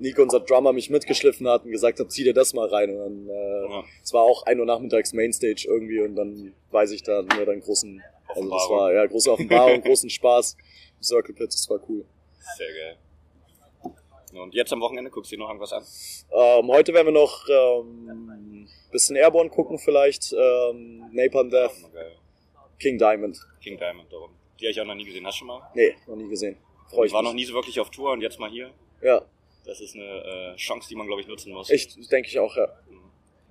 Nico, 0.00 0.20
unser 0.22 0.40
Drummer, 0.40 0.72
mich 0.72 0.90
mitgeschliffen 0.90 1.46
hat 1.46 1.64
und 1.64 1.70
gesagt 1.70 2.00
hat, 2.00 2.10
zieh 2.10 2.24
dir 2.24 2.34
das 2.34 2.52
mal 2.52 2.66
rein. 2.68 2.90
Und 2.90 2.98
dann, 2.98 3.28
äh, 3.28 3.82
es 4.02 4.12
war 4.12 4.22
auch 4.22 4.42
ein 4.42 4.58
Uhr 4.58 4.66
nachmittags 4.66 5.12
Mainstage 5.12 5.68
irgendwie 5.68 6.00
und 6.00 6.16
dann 6.16 6.52
weiß 6.72 6.90
ich 6.90 7.04
da 7.04 7.22
nur 7.22 7.46
dann 7.46 7.60
großen, 7.60 8.02
also 8.26 8.50
das 8.50 8.68
war 8.70 8.92
ja 8.92 9.06
große 9.06 9.30
Offenbarung, 9.30 9.82
großen 9.84 10.10
Spaß. 10.10 10.56
Circle 11.00 11.32
Pit, 11.32 11.46
das 11.46 11.70
war 11.70 11.78
cool. 11.88 12.04
Sehr 12.56 12.72
geil. 12.72 13.92
Und 14.42 14.52
jetzt 14.52 14.72
am 14.72 14.80
Wochenende 14.80 15.12
guckst 15.12 15.30
du 15.30 15.36
dir 15.36 15.42
noch 15.42 15.48
irgendwas 15.48 15.72
an? 15.72 15.84
Ähm, 16.32 16.66
heute 16.72 16.92
werden 16.92 17.06
wir 17.06 17.12
noch 17.12 17.46
ähm, 17.48 18.68
Bisschen 18.90 19.14
Airborne 19.14 19.48
gucken 19.48 19.78
vielleicht, 19.78 20.32
ähm, 20.32 21.04
Napalm 21.12 21.50
Death, 21.50 21.70
geil. 21.92 22.16
King 22.80 22.98
Diamond. 22.98 23.38
King 23.62 23.78
Diamond 23.78 24.12
darum. 24.12 24.30
Die 24.60 24.66
habe 24.66 24.70
ich 24.72 24.80
auch 24.80 24.84
noch 24.86 24.94
nie 24.94 25.04
gesehen. 25.04 25.26
Hast 25.26 25.36
du 25.36 25.38
schon 25.40 25.48
mal? 25.48 25.62
Nee, 25.74 25.94
noch 26.06 26.16
nie 26.16 26.28
gesehen. 26.28 26.56
Freue 26.88 27.06
Ich 27.06 27.10
ich 27.10 27.14
war 27.14 27.22
mich. 27.22 27.30
noch 27.30 27.34
nie 27.34 27.44
so 27.44 27.54
wirklich 27.54 27.80
auf 27.80 27.90
Tour 27.90 28.12
und 28.12 28.20
jetzt 28.20 28.38
mal 28.38 28.50
hier. 28.50 28.70
Ja, 29.02 29.22
Das 29.64 29.80
ist 29.80 29.94
eine 29.94 30.04
äh, 30.52 30.56
Chance, 30.56 30.88
die 30.88 30.94
man, 30.96 31.06
glaube 31.06 31.22
ich, 31.22 31.26
nutzen 31.28 31.52
muss. 31.52 31.70
echt, 31.70 31.96
denke 32.12 32.28
ich 32.28 32.38
auch, 32.38 32.54
ja. 32.56 32.68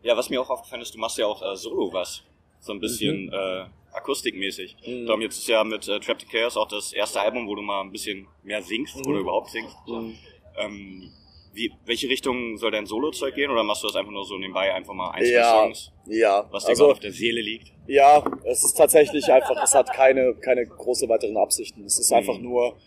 Ja, 0.04 0.16
was 0.18 0.30
mir 0.30 0.42
auch 0.42 0.50
aufgefallen 0.50 0.82
ist, 0.82 0.94
du 0.94 1.00
machst 1.00 1.18
ja 1.18 1.26
auch 1.28 1.42
äh, 1.42 1.56
solo 1.56 1.92
was. 1.94 2.24
So 2.60 2.72
ein 2.74 2.80
bisschen 2.80 3.32
äh, 3.34 3.66
akustikmäßig. 3.94 4.76
Mhm. 4.86 5.06
Darum 5.06 5.22
jetzt 5.22 5.38
ist 5.38 5.48
ja 5.48 5.64
mit 5.64 5.88
äh, 5.88 6.00
Trapped 6.00 6.30
Chaos 6.30 6.56
auch 6.58 6.68
das 6.68 6.94
erste 6.94 7.20
Album, 7.22 7.48
wo 7.48 7.56
du 7.56 7.62
mal 7.62 7.82
ein 7.82 7.92
bisschen 7.92 8.28
mehr 8.44 8.62
singst 8.62 8.96
Mhm. 8.98 9.08
oder 9.12 9.20
überhaupt 9.20 9.50
singst. 9.50 9.76
Mhm. 9.88 10.18
Ähm, 10.58 11.12
wie, 11.54 11.72
welche 11.86 12.10
Richtung 12.10 12.58
soll 12.58 12.72
dein 12.72 12.86
Solo-Zeug 12.86 13.36
gehen 13.36 13.52
oder 13.52 13.64
machst 13.64 13.84
du 13.84 13.88
das 13.88 13.96
einfach 13.96 14.12
nur 14.12 14.26
so 14.26 14.38
nebenbei 14.38 14.74
einfach 14.74 14.94
mal 14.94 15.12
ein, 15.12 15.24
zwei 15.24 15.32
Ja, 15.32 15.62
Songs, 15.62 15.92
ja. 16.08 16.48
was 16.52 16.64
dir 16.66 16.70
Also, 16.70 16.92
auf 16.92 17.00
der 17.00 17.12
Seele 17.12 17.42
liegt? 17.42 17.72
ja, 17.88 18.24
es 18.46 18.64
ist 18.64 18.74
tatsächlich 18.76 19.26
einfach, 19.32 19.62
es 19.64 19.74
hat 19.74 19.92
keine, 19.94 20.34
keine 20.36 20.66
große 20.66 21.08
weiteren 21.10 21.38
Absichten. 21.38 21.84
Es 21.86 22.00
ist 22.00 22.10
Mhm. 22.12 22.18
einfach 22.18 22.38
nur, 22.40 22.78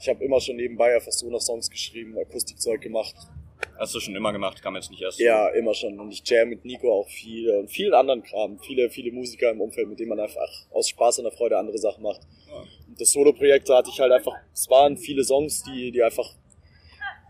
ich 0.00 0.08
habe 0.08 0.24
immer 0.24 0.40
schon 0.40 0.56
nebenbei 0.56 0.94
einfach 0.94 1.12
so 1.12 1.28
noch 1.30 1.40
Songs 1.40 1.68
geschrieben, 1.70 2.16
Akustikzeug 2.18 2.80
gemacht. 2.80 3.14
Hast 3.78 3.94
du 3.94 4.00
schon 4.00 4.14
immer 4.14 4.32
gemacht, 4.32 4.62
kam 4.62 4.76
jetzt 4.76 4.90
nicht 4.90 5.02
erst. 5.02 5.18
Ja, 5.18 5.48
immer 5.48 5.74
schon. 5.74 5.98
Und 5.98 6.12
ich 6.12 6.22
jam 6.24 6.48
mit 6.48 6.64
Nico 6.64 6.92
auch 7.00 7.08
viel 7.08 7.50
und 7.50 7.68
vielen 7.70 7.92
anderen 7.94 8.22
Kram. 8.22 8.58
Viele, 8.60 8.88
viele 8.90 9.10
Musiker 9.10 9.50
im 9.50 9.60
Umfeld, 9.60 9.88
mit 9.88 9.98
denen 9.98 10.10
man 10.10 10.20
einfach 10.20 10.48
aus 10.70 10.88
Spaß 10.90 11.18
und 11.18 11.24
der 11.24 11.32
Freude 11.32 11.58
andere 11.58 11.78
Sachen 11.78 12.02
macht. 12.02 12.20
Ja. 12.48 12.58
Und 12.88 13.00
das 13.00 13.10
Solo-Projekt 13.12 13.68
da 13.68 13.78
hatte 13.78 13.90
ich 13.92 13.98
halt 13.98 14.12
einfach, 14.12 14.32
es 14.52 14.68
waren 14.70 14.96
viele 14.96 15.24
Songs, 15.24 15.62
die, 15.64 15.90
die 15.90 16.02
einfach 16.02 16.30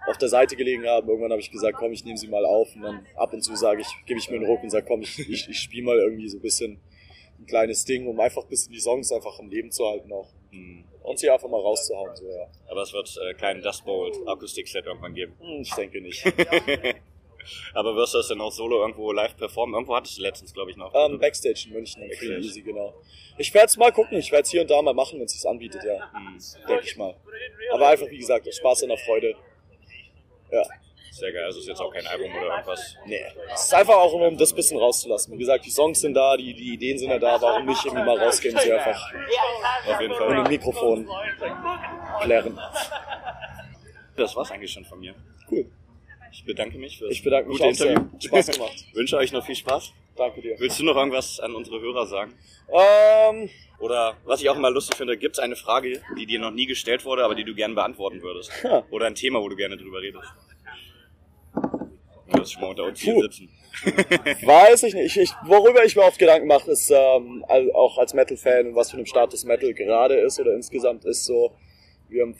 auf 0.06 0.18
der 0.18 0.28
Seite 0.28 0.56
gelegen 0.56 0.86
haben. 0.86 1.08
Irgendwann 1.08 1.30
habe 1.30 1.40
ich 1.40 1.50
gesagt, 1.50 1.78
komm, 1.78 1.92
ich 1.92 2.04
nehme 2.04 2.16
sie 2.18 2.28
mal 2.28 2.44
auf 2.44 2.74
und 2.74 2.82
dann 2.82 3.06
ab 3.16 3.32
und 3.32 3.42
zu 3.42 3.54
sage 3.56 3.80
ich, 3.80 3.88
gebe 4.06 4.18
ich 4.18 4.28
mir 4.30 4.36
einen 4.36 4.46
Ruck 4.46 4.62
und 4.62 4.70
sage, 4.70 4.86
komm, 4.86 5.02
ich, 5.02 5.18
ich, 5.18 5.48
ich 5.48 5.58
spiele 5.58 5.84
mal 5.84 5.98
irgendwie 5.98 6.28
so 6.28 6.38
ein 6.38 6.42
bisschen 6.42 6.80
ein 7.38 7.46
kleines 7.46 7.84
Ding, 7.84 8.06
um 8.06 8.18
einfach 8.20 8.42
ein 8.42 8.48
bisschen 8.48 8.72
die 8.72 8.80
Songs 8.80 9.10
einfach 9.12 9.38
im 9.38 9.48
Leben 9.50 9.70
zu 9.70 9.86
halten 9.86 10.12
auch. 10.12 10.28
Hm. 10.50 10.84
Und 11.02 11.18
sie 11.18 11.28
einfach 11.28 11.48
mal 11.48 11.60
rauszuhauen, 11.60 12.16
so, 12.16 12.26
ja. 12.30 12.46
Aber 12.68 12.82
es 12.82 12.92
wird 12.92 13.14
äh, 13.28 13.34
keinen 13.34 13.60
Dust 13.62 13.84
Bowl 13.84 14.10
Akustik-Set 14.26 14.86
irgendwann 14.86 15.14
geben. 15.14 15.34
Hm, 15.40 15.60
Ich 15.60 15.74
denke 15.74 16.00
nicht. 16.00 16.24
Aber 17.74 17.94
wirst 17.94 18.14
du 18.14 18.18
das 18.18 18.28
denn 18.28 18.40
auch 18.40 18.52
solo 18.52 18.80
irgendwo 18.80 19.12
live 19.12 19.36
performen? 19.36 19.74
Irgendwo 19.74 19.94
hattest 19.94 20.16
du 20.18 20.22
letztens, 20.22 20.54
glaube 20.54 20.70
ich, 20.70 20.76
noch. 20.78 20.94
Ähm, 20.94 21.18
Backstage 21.18 21.64
in 21.66 21.74
München, 21.74 22.02
im 22.02 22.08
Free 22.08 22.28
Backstage. 22.28 22.40
Easy, 22.40 22.62
genau. 22.62 22.94
Ich 23.36 23.52
werde 23.52 23.66
es 23.66 23.76
mal 23.76 23.92
gucken, 23.92 24.16
ich 24.18 24.30
werde 24.32 24.44
es 24.44 24.50
hier 24.50 24.62
und 24.62 24.70
da 24.70 24.80
mal 24.80 24.94
machen, 24.94 25.18
wenn 25.18 25.26
es 25.26 25.32
sich 25.32 25.46
anbietet, 25.46 25.82
ja. 25.84 26.10
Hm. 26.12 26.38
Denke 26.68 26.84
ich 26.84 26.96
mal. 26.96 27.14
Aber 27.72 27.88
einfach, 27.88 28.08
wie 28.08 28.18
gesagt, 28.18 28.48
aus 28.48 28.56
Spaß 28.56 28.84
und 28.84 28.90
der 28.90 28.98
Freude. 28.98 29.34
Ja. 30.54 30.62
Sehr 31.10 31.32
geil. 31.32 31.44
Also 31.44 31.60
ist 31.60 31.68
jetzt 31.68 31.80
auch 31.80 31.92
kein 31.92 32.06
Album 32.08 32.28
oder 32.36 32.48
irgendwas. 32.48 32.96
Nee. 33.06 33.20
Es 33.52 33.64
ist 33.66 33.74
einfach 33.74 33.94
auch 33.94 34.12
nur, 34.18 34.26
um 34.28 34.36
das 34.36 34.52
bisschen 34.52 34.78
rauszulassen. 34.78 35.32
Wie 35.34 35.38
gesagt, 35.38 35.64
die 35.64 35.70
Songs 35.70 36.00
sind 36.00 36.14
da, 36.14 36.36
die, 36.36 36.54
die 36.54 36.74
Ideen 36.74 36.98
sind 36.98 37.08
ja 37.10 37.18
da, 37.20 37.40
warum 37.40 37.66
nicht 37.66 37.84
irgendwie 37.84 38.04
mal 38.04 38.18
rausgehen, 38.18 38.58
sie 38.58 38.72
einfach 38.72 39.12
Auf 39.86 40.00
jeden 40.00 40.08
mit 40.10 40.18
Fall. 40.18 40.34
dem 40.34 40.48
Mikrofon 40.48 41.08
klären. 42.22 42.58
Das 44.16 44.34
war's 44.34 44.50
eigentlich 44.50 44.72
schon 44.72 44.84
von 44.84 44.98
mir. 44.98 45.14
Cool. 45.50 45.70
Ich 46.32 46.44
bedanke 46.44 46.78
mich 46.78 46.98
fürs 46.98 47.12
Ich 47.12 47.22
bedanke 47.22 47.48
mich 47.48 47.58
gute 47.58 47.70
auch 47.70 47.74
sehr. 47.74 47.90
Interview. 47.90 48.20
Spaß 48.20 48.46
gemacht. 48.48 48.84
Wünsche 48.94 49.16
euch 49.16 49.30
noch 49.32 49.46
viel 49.46 49.54
Spaß. 49.54 49.92
Danke 50.16 50.40
dir. 50.40 50.58
Willst 50.58 50.78
du 50.78 50.84
noch 50.84 50.96
irgendwas 50.96 51.40
an 51.40 51.54
unsere 51.54 51.80
Hörer 51.80 52.06
sagen? 52.06 52.34
Ähm, 52.68 53.50
Oder 53.80 54.16
was 54.24 54.40
ich 54.40 54.48
auch 54.48 54.56
immer 54.56 54.70
lustig 54.70 54.96
finde, 54.96 55.16
gibt 55.18 55.36
es 55.36 55.38
eine 55.40 55.56
Frage, 55.56 56.02
die 56.16 56.26
dir 56.26 56.38
noch 56.38 56.52
nie 56.52 56.66
gestellt 56.66 57.04
wurde, 57.04 57.24
aber 57.24 57.34
die 57.34 57.44
du 57.44 57.54
gerne 57.54 57.74
beantworten 57.74 58.22
würdest? 58.22 58.52
Ha. 58.64 58.84
Oder 58.90 59.06
ein 59.06 59.14
Thema, 59.14 59.40
wo 59.40 59.48
du 59.48 59.56
gerne 59.56 59.76
drüber 59.76 60.00
redest? 60.00 60.26
Du 61.54 62.38
wirst 62.38 62.52
schon 62.52 62.62
mal 62.62 62.70
unter 62.70 62.84
uns 62.84 63.00
hier 63.00 63.14
Puh. 63.14 63.22
sitzen. 63.22 63.48
weiß 63.84 64.84
ich 64.84 64.94
nicht. 64.94 65.16
Ich, 65.16 65.22
ich, 65.22 65.30
worüber 65.44 65.84
ich 65.84 65.96
mir 65.96 66.02
oft 66.02 66.18
Gedanken 66.18 66.46
mache, 66.46 66.70
ist 66.70 66.90
ähm, 66.90 67.44
auch 67.74 67.98
als 67.98 68.14
Metal-Fan 68.14 68.68
und 68.68 68.76
was 68.76 68.90
für 68.90 68.96
einem 68.96 69.06
Status 69.06 69.44
Metal 69.44 69.74
gerade 69.74 70.14
ist 70.14 70.38
oder 70.40 70.54
insgesamt 70.54 71.04
ist 71.04 71.24
so, 71.24 71.52
wie 72.08 72.20
im 72.20 72.36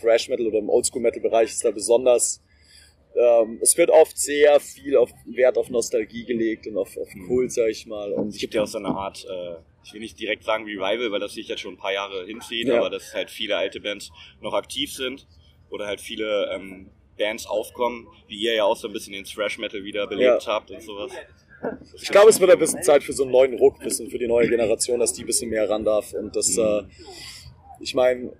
Thrash 0.00 0.28
Metal 0.28 0.46
oder 0.46 0.58
im 0.58 0.68
Oldschool 0.68 1.02
Metal 1.02 1.20
Bereich 1.20 1.50
ist 1.50 1.64
da 1.64 1.70
besonders. 1.70 2.41
Ähm, 3.14 3.58
es 3.60 3.76
wird 3.76 3.90
oft 3.90 4.18
sehr 4.18 4.58
viel 4.60 4.96
auf 4.96 5.10
Wert 5.26 5.58
auf 5.58 5.68
Nostalgie 5.70 6.24
gelegt 6.24 6.66
und 6.66 6.76
auf, 6.78 6.96
auf 6.96 7.08
Kult, 7.26 7.52
sag 7.52 7.68
ich 7.68 7.86
mal. 7.86 8.12
Und 8.12 8.28
Es 8.28 8.38
gibt 8.38 8.54
ja 8.54 8.62
auch 8.62 8.66
so 8.66 8.78
eine 8.78 8.88
Art, 8.88 9.24
äh, 9.28 9.56
ich 9.84 9.92
will 9.92 10.00
nicht 10.00 10.18
direkt 10.18 10.44
sagen 10.44 10.64
Revival, 10.64 11.12
weil 11.12 11.20
das 11.20 11.34
sich 11.34 11.48
jetzt 11.48 11.60
schon 11.60 11.74
ein 11.74 11.78
paar 11.78 11.92
Jahre 11.92 12.24
hinzieht, 12.24 12.68
Ja. 12.68 12.78
aber 12.78 12.90
dass 12.90 13.12
halt 13.14 13.30
viele 13.30 13.56
alte 13.56 13.80
Bands 13.80 14.10
noch 14.40 14.54
aktiv 14.54 14.92
sind 14.92 15.26
oder 15.70 15.86
halt 15.86 16.00
viele 16.00 16.50
ähm, 16.54 16.90
Bands 17.18 17.46
aufkommen, 17.46 18.08
wie 18.28 18.36
ihr 18.40 18.54
ja 18.54 18.64
auch 18.64 18.76
so 18.76 18.88
ein 18.88 18.92
bisschen 18.94 19.12
den 19.12 19.24
Thrash 19.24 19.58
Metal 19.58 19.84
wieder 19.84 20.06
belebt 20.06 20.46
habt 20.46 20.70
und 20.70 20.82
sowas. 20.82 21.12
Ich 22.00 22.08
glaube, 22.08 22.30
es 22.30 22.40
wird 22.40 22.50
ein 22.50 22.58
bisschen 22.58 22.82
Zeit 22.82 23.04
für 23.04 23.12
so 23.12 23.22
einen 23.22 23.32
neuen 23.32 23.54
Ruck, 23.58 23.78
bisschen 23.78 24.10
für 24.10 24.18
die 24.18 24.26
neue 24.26 24.48
Generation, 24.48 24.98
dass 24.98 25.12
die 25.12 25.22
ein 25.22 25.26
bisschen 25.26 25.50
mehr 25.50 25.68
ran 25.68 25.84
darf. 25.84 26.12
Und 26.12 26.34
das, 26.34 26.56
äh, 26.58 26.82
ich 27.80 27.94
meine, 27.94 28.32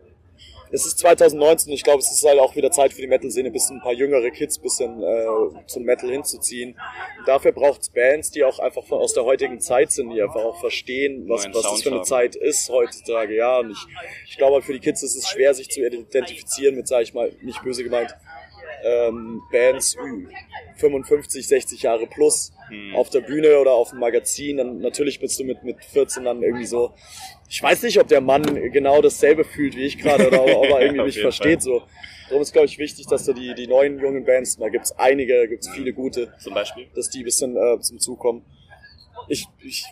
es 0.73 0.87
ist 0.87 0.99
2019, 0.99 1.73
ich 1.73 1.85
glaube, 1.85 1.99
es 2.01 2.11
ist 2.11 2.25
halt 2.25 2.39
auch 2.41 2.57
wieder 2.57 2.71
Zeit 2.71 2.93
für 2.93 3.01
die 3.03 3.07
Metal-Szene, 3.07 3.51
ein 3.51 3.53
bisschen 3.53 3.77
ein 3.77 3.83
paar 3.83 3.93
jüngere 3.93 4.31
Kids 4.31 4.59
bisschen 4.59 5.03
äh, 5.03 5.27
zum 5.67 5.83
Metal 5.85 6.11
hinzuziehen. 6.11 6.77
Dafür 7.27 7.53
braucht 7.53 7.83
es 7.83 7.91
Bands, 7.91 8.31
die 8.31 8.43
auch 8.43 8.59
einfach 8.59 8.85
von, 8.85 8.99
aus 8.99 9.13
der 9.13 9.25
heutigen 9.25 9.61
Zeit 9.61 9.93
sind, 9.93 10.11
die 10.11 10.23
einfach 10.23 10.43
auch 10.43 10.59
verstehen, 10.61 11.29
was, 11.29 11.47
was 11.53 11.63
das 11.63 11.83
für 11.83 11.91
eine. 11.93 12.03
Zeit 12.03 12.37
ist 12.37 12.69
heutzutage. 12.71 13.37
Ja, 13.37 13.59
und 13.59 13.71
ich, 13.71 13.87
ich 14.31 14.37
glaube, 14.39 14.63
für 14.63 14.73
die 14.73 14.81
Kids 14.81 15.03
ist 15.03 15.15
es 15.15 15.29
schwer, 15.29 15.53
sich 15.55 15.69
zu 15.69 15.81
identifizieren 15.87 16.75
mit, 16.77 16.89
sag 16.89 17.03
ich 17.03 17.15
mal, 17.15 17.31
nicht 17.43 17.63
böse 17.63 17.85
gemeint, 17.85 18.15
ähm, 18.85 19.43
Bands 19.53 19.95
ü- 19.97 20.27
55, 20.77 21.47
60 21.47 21.83
Jahre 21.83 22.07
plus 22.07 22.53
Hm. 22.73 22.95
auf 22.95 23.11
der 23.11 23.21
Bühne 23.21 23.59
oder 23.59 23.73
auf 23.73 23.91
dem 23.91 23.99
Magazin. 23.99 24.57
Dann 24.57 24.79
natürlich 24.79 25.21
bist 25.21 25.39
du 25.39 25.45
mit, 25.45 25.63
mit 25.63 25.85
14 25.85 26.25
dann 26.25 26.43
irgendwie 26.43 26.65
so. 26.65 26.95
Ich 27.49 27.63
weiß 27.63 27.83
nicht, 27.83 28.01
ob 28.01 28.09
der 28.09 28.23
Mann 28.23 28.43
genau 28.73 29.03
dasselbe 29.03 29.45
fühlt 29.45 29.77
wie 29.77 29.85
ich 29.85 29.99
gerade 29.99 30.29
oder 30.29 30.43
ob 30.43 30.65
er 30.65 30.81
irgendwie 30.81 31.05
mich 31.05 31.21
versteht. 31.21 31.61
So. 31.61 31.83
Darum 32.29 32.41
ist, 32.43 32.53
glaube 32.53 32.67
ich, 32.67 32.79
wichtig, 32.79 33.07
dass 33.09 33.27
da 33.27 33.35
die, 33.35 33.55
die 33.55 33.67
neuen 33.67 33.99
jungen 34.01 34.25
Bands, 34.25 34.57
da 34.57 34.71
gibt's 34.71 34.93
einige, 34.93 35.47
gibt's 35.49 35.69
viele 35.69 35.93
gute, 35.93 36.33
Zum 36.39 36.55
Beispiel. 36.55 36.87
dass 36.95 37.11
die 37.11 37.19
ein 37.19 37.25
bisschen 37.25 37.57
äh, 37.57 37.79
zum 37.81 37.99
Zug 37.99 38.19
kommen. 38.19 38.43
Ich, 39.29 39.47
ich 39.63 39.85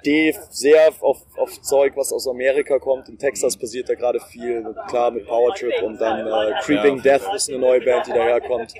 stehe 0.00 0.34
sehr 0.50 0.92
auf, 1.00 1.18
auf 1.36 1.60
Zeug, 1.62 1.92
was 1.96 2.12
aus 2.12 2.26
Amerika 2.26 2.78
kommt. 2.78 3.08
In 3.08 3.18
Texas 3.18 3.56
passiert 3.56 3.88
da 3.88 3.94
gerade 3.94 4.20
viel, 4.20 4.64
klar 4.88 5.10
mit 5.10 5.26
Power 5.26 5.54
Trip 5.54 5.82
und 5.82 6.00
dann 6.00 6.26
äh, 6.26 6.52
Creeping 6.62 6.96
Ja. 6.98 7.18
Death 7.18 7.34
ist 7.34 7.48
eine 7.48 7.58
neue 7.58 7.80
Band, 7.80 8.06
die 8.06 8.12
daherkommt. 8.12 8.74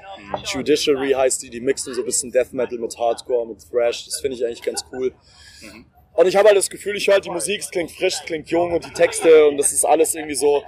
Judiciary 0.45 1.13
heißt 1.13 1.43
die, 1.43 1.51
die 1.51 1.61
mixen 1.61 1.95
so 1.95 2.01
ein 2.03 2.05
bisschen 2.07 2.31
Death 2.33 2.53
Metal 2.53 2.79
mit 2.79 2.97
Hardcore, 2.99 3.47
mit 3.47 3.59
Thrash. 3.71 4.05
Das 4.07 4.21
finde 4.21 4.37
ich 4.37 4.45
eigentlich 4.45 4.63
ganz 4.63 4.85
cool. 4.93 5.13
Und 6.15 6.27
ich 6.27 6.37
habe 6.37 6.49
halt 6.49 6.57
das 6.59 6.69
Gefühl, 6.71 6.97
ich 6.97 7.07
höre 7.07 7.15
halt 7.15 7.25
die 7.25 7.31
Musik, 7.31 7.61
es 7.61 7.71
klingt 7.71 7.91
frisch, 7.93 8.15
es 8.15 8.23
klingt 8.25 8.49
jung 8.51 8.73
und 8.73 8.85
die 8.85 8.93
Texte 8.93 9.47
und 9.47 9.57
das 9.57 9.73
ist 9.73 9.85
alles 9.85 10.15
irgendwie 10.15 10.35
so, 10.35 10.63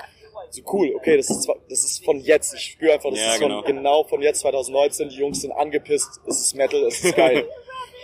so 0.50 0.62
cool. 0.72 0.94
Okay, 0.96 1.16
das 1.16 1.30
ist, 1.30 1.48
das 1.68 1.82
ist 1.84 2.04
von 2.04 2.20
jetzt. 2.20 2.54
Ich 2.54 2.62
spüre 2.62 2.92
einfach, 2.94 3.10
das 3.10 3.18
Ja, 3.18 3.32
ist 3.34 3.38
von, 3.40 3.48
genau. 3.48 3.62
genau 3.62 4.04
von 4.04 4.22
jetzt 4.22 4.40
2019. 4.40 5.08
Die 5.08 5.16
Jungs 5.16 5.40
sind 5.42 5.52
angepisst, 5.52 6.20
es 6.26 6.40
ist 6.40 6.54
Metal, 6.54 6.82
es 6.84 7.02
ist 7.04 7.16
geil. 7.16 7.46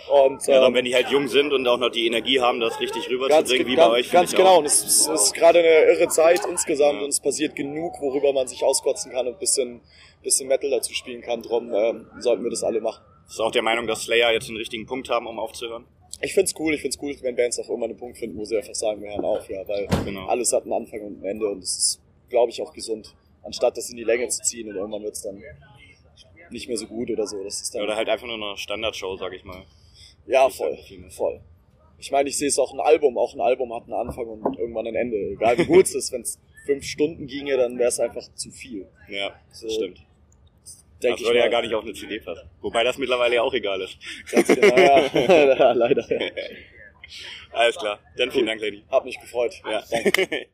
Und 0.09 0.45
Ja, 0.47 0.55
dann, 0.61 0.69
ähm, 0.69 0.73
wenn 0.75 0.85
die 0.85 0.95
halt 0.95 1.09
jung 1.09 1.27
sind 1.27 1.53
und 1.53 1.67
auch 1.67 1.77
noch 1.77 1.89
die 1.89 2.07
Energie 2.07 2.39
haben, 2.41 2.59
das 2.59 2.79
richtig 2.79 3.09
rüberzubringen, 3.09 3.67
wie 3.67 3.75
bei 3.75 3.83
ganz, 3.83 3.93
euch. 3.93 4.11
ganz 4.11 4.31
genau. 4.35 4.49
Auch. 4.55 4.57
Und 4.59 4.65
es 4.65 4.83
ist, 4.83 5.07
es 5.07 5.21
ist 5.25 5.33
gerade 5.33 5.59
eine 5.59 5.67
irre 5.91 6.07
Zeit 6.07 6.41
insgesamt 6.49 6.97
Ja. 6.99 7.03
und 7.03 7.09
es 7.09 7.19
passiert 7.19 7.55
genug, 7.55 7.93
worüber 8.01 8.33
man 8.33 8.47
sich 8.47 8.63
auskotzen 8.63 9.11
kann 9.11 9.27
und 9.27 9.33
ein 9.33 9.39
bisschen, 9.39 9.81
bisschen 10.23 10.47
Metal 10.47 10.69
dazu 10.69 10.93
spielen 10.93 11.21
kann. 11.21 11.41
Drum 11.41 11.73
ähm, 11.73 12.07
sollten 12.19 12.43
wir 12.43 12.49
das 12.49 12.63
alle 12.63 12.81
machen. 12.81 13.03
Ist 13.27 13.39
auch 13.39 13.51
der 13.51 13.61
Meinung, 13.61 13.85
dass 13.85 14.03
Slayer 14.03 14.31
jetzt 14.33 14.47
den 14.49 14.57
richtigen 14.57 14.85
Punkt 14.87 15.09
haben, 15.09 15.27
um 15.27 15.37
aufzuhören? 15.39 15.85
Ich 16.21 16.33
find's 16.33 16.53
cool, 16.59 16.73
ich 16.73 16.81
find's 16.81 16.97
cool, 17.01 17.15
wenn 17.21 17.35
Bands 17.35 17.59
auch 17.59 17.69
immer 17.69 17.85
einen 17.85 17.95
Punkt 17.95 18.17
finden, 18.17 18.37
wo 18.37 18.43
sie 18.43 18.57
einfach 18.57 18.73
sagen, 18.75 19.01
wir 19.01 19.09
hören 19.11 19.23
auf, 19.23 19.47
ja, 19.49 19.65
weil 19.67 19.87
Genau. 20.03 20.25
alles 20.27 20.51
hat 20.51 20.63
einen 20.63 20.73
Anfang 20.73 21.01
und 21.01 21.21
ein 21.21 21.25
Ende 21.25 21.47
und 21.47 21.61
das 21.61 21.77
ist, 21.77 22.01
glaube 22.29 22.49
ich, 22.51 22.61
auch 22.61 22.73
gesund, 22.73 23.15
anstatt 23.43 23.77
das 23.77 23.89
in 23.89 23.95
die 23.97 24.03
Länge 24.03 24.27
zu 24.27 24.41
ziehen 24.41 24.67
und 24.69 24.75
irgendwann 24.75 25.03
wird's 25.03 25.21
dann 25.21 25.41
nicht 26.49 26.67
mehr 26.67 26.77
so 26.77 26.87
gut 26.87 27.09
oder 27.11 27.27
so. 27.27 27.41
Das 27.43 27.61
ist 27.61 27.75
dann, 27.75 27.83
Oder 27.83 27.95
halt 27.95 28.09
einfach 28.09 28.25
nur 28.27 28.35
eine 28.35 28.57
Standardshow, 28.57 29.15
sag 29.17 29.33
ich 29.33 29.43
mal. 29.45 29.63
Ja, 30.25 30.49
voll, 30.49 30.77
voll. 31.09 31.41
Ich 31.97 32.11
meine, 32.11 32.29
ich 32.29 32.37
sehe 32.37 32.47
es 32.47 32.57
auch 32.57 32.73
ein 32.73 32.79
Album, 32.79 33.17
auch 33.17 33.33
ein 33.33 33.41
Album 33.41 33.73
hat 33.73 33.83
einen 33.83 33.93
Anfang 33.93 34.25
und 34.25 34.57
irgendwann 34.57 34.87
ein 34.87 34.95
Ende. 34.95 35.17
Egal 35.17 35.57
wie 35.57 35.65
gut 35.65 35.85
es 35.85 35.95
ist, 35.95 36.11
wenn 36.13 36.21
es 36.21 36.39
fünf 36.65 36.85
Stunden 36.85 37.27
ginge, 37.27 37.57
dann 37.57 37.77
wäre 37.77 37.89
es 37.89 37.99
einfach 37.99 38.23
zu 38.35 38.51
viel. 38.51 38.87
Ja, 39.09 39.33
das 39.49 39.59
So, 39.59 39.69
stimmt. 39.69 39.99
Das 41.01 41.19
ich 41.19 41.25
würde 41.25 41.39
ja 41.39 41.47
gar 41.47 41.61
nicht 41.61 41.73
auf 41.73 41.83
eine 41.83 41.93
CD 41.93 42.19
passen. 42.19 42.49
Wobei 42.61 42.83
das 42.83 42.97
mittlerweile 42.97 43.35
ja 43.35 43.41
auch 43.41 43.53
egal 43.53 43.81
ist. 43.81 43.97
Ganz 44.29 44.47
genau, 44.47 44.77
ja. 44.77 45.73
Leider. 45.73 46.05
Alles 47.51 47.77
klar. 47.77 47.99
Dann 48.17 48.31
vielen 48.31 48.45
Dank, 48.45 48.61
Lady. 48.61 48.83
Hab 48.89 49.05
mich 49.05 49.19
gefreut. 49.19 49.61
Ja. 49.65 49.83
Danke. 49.89 50.47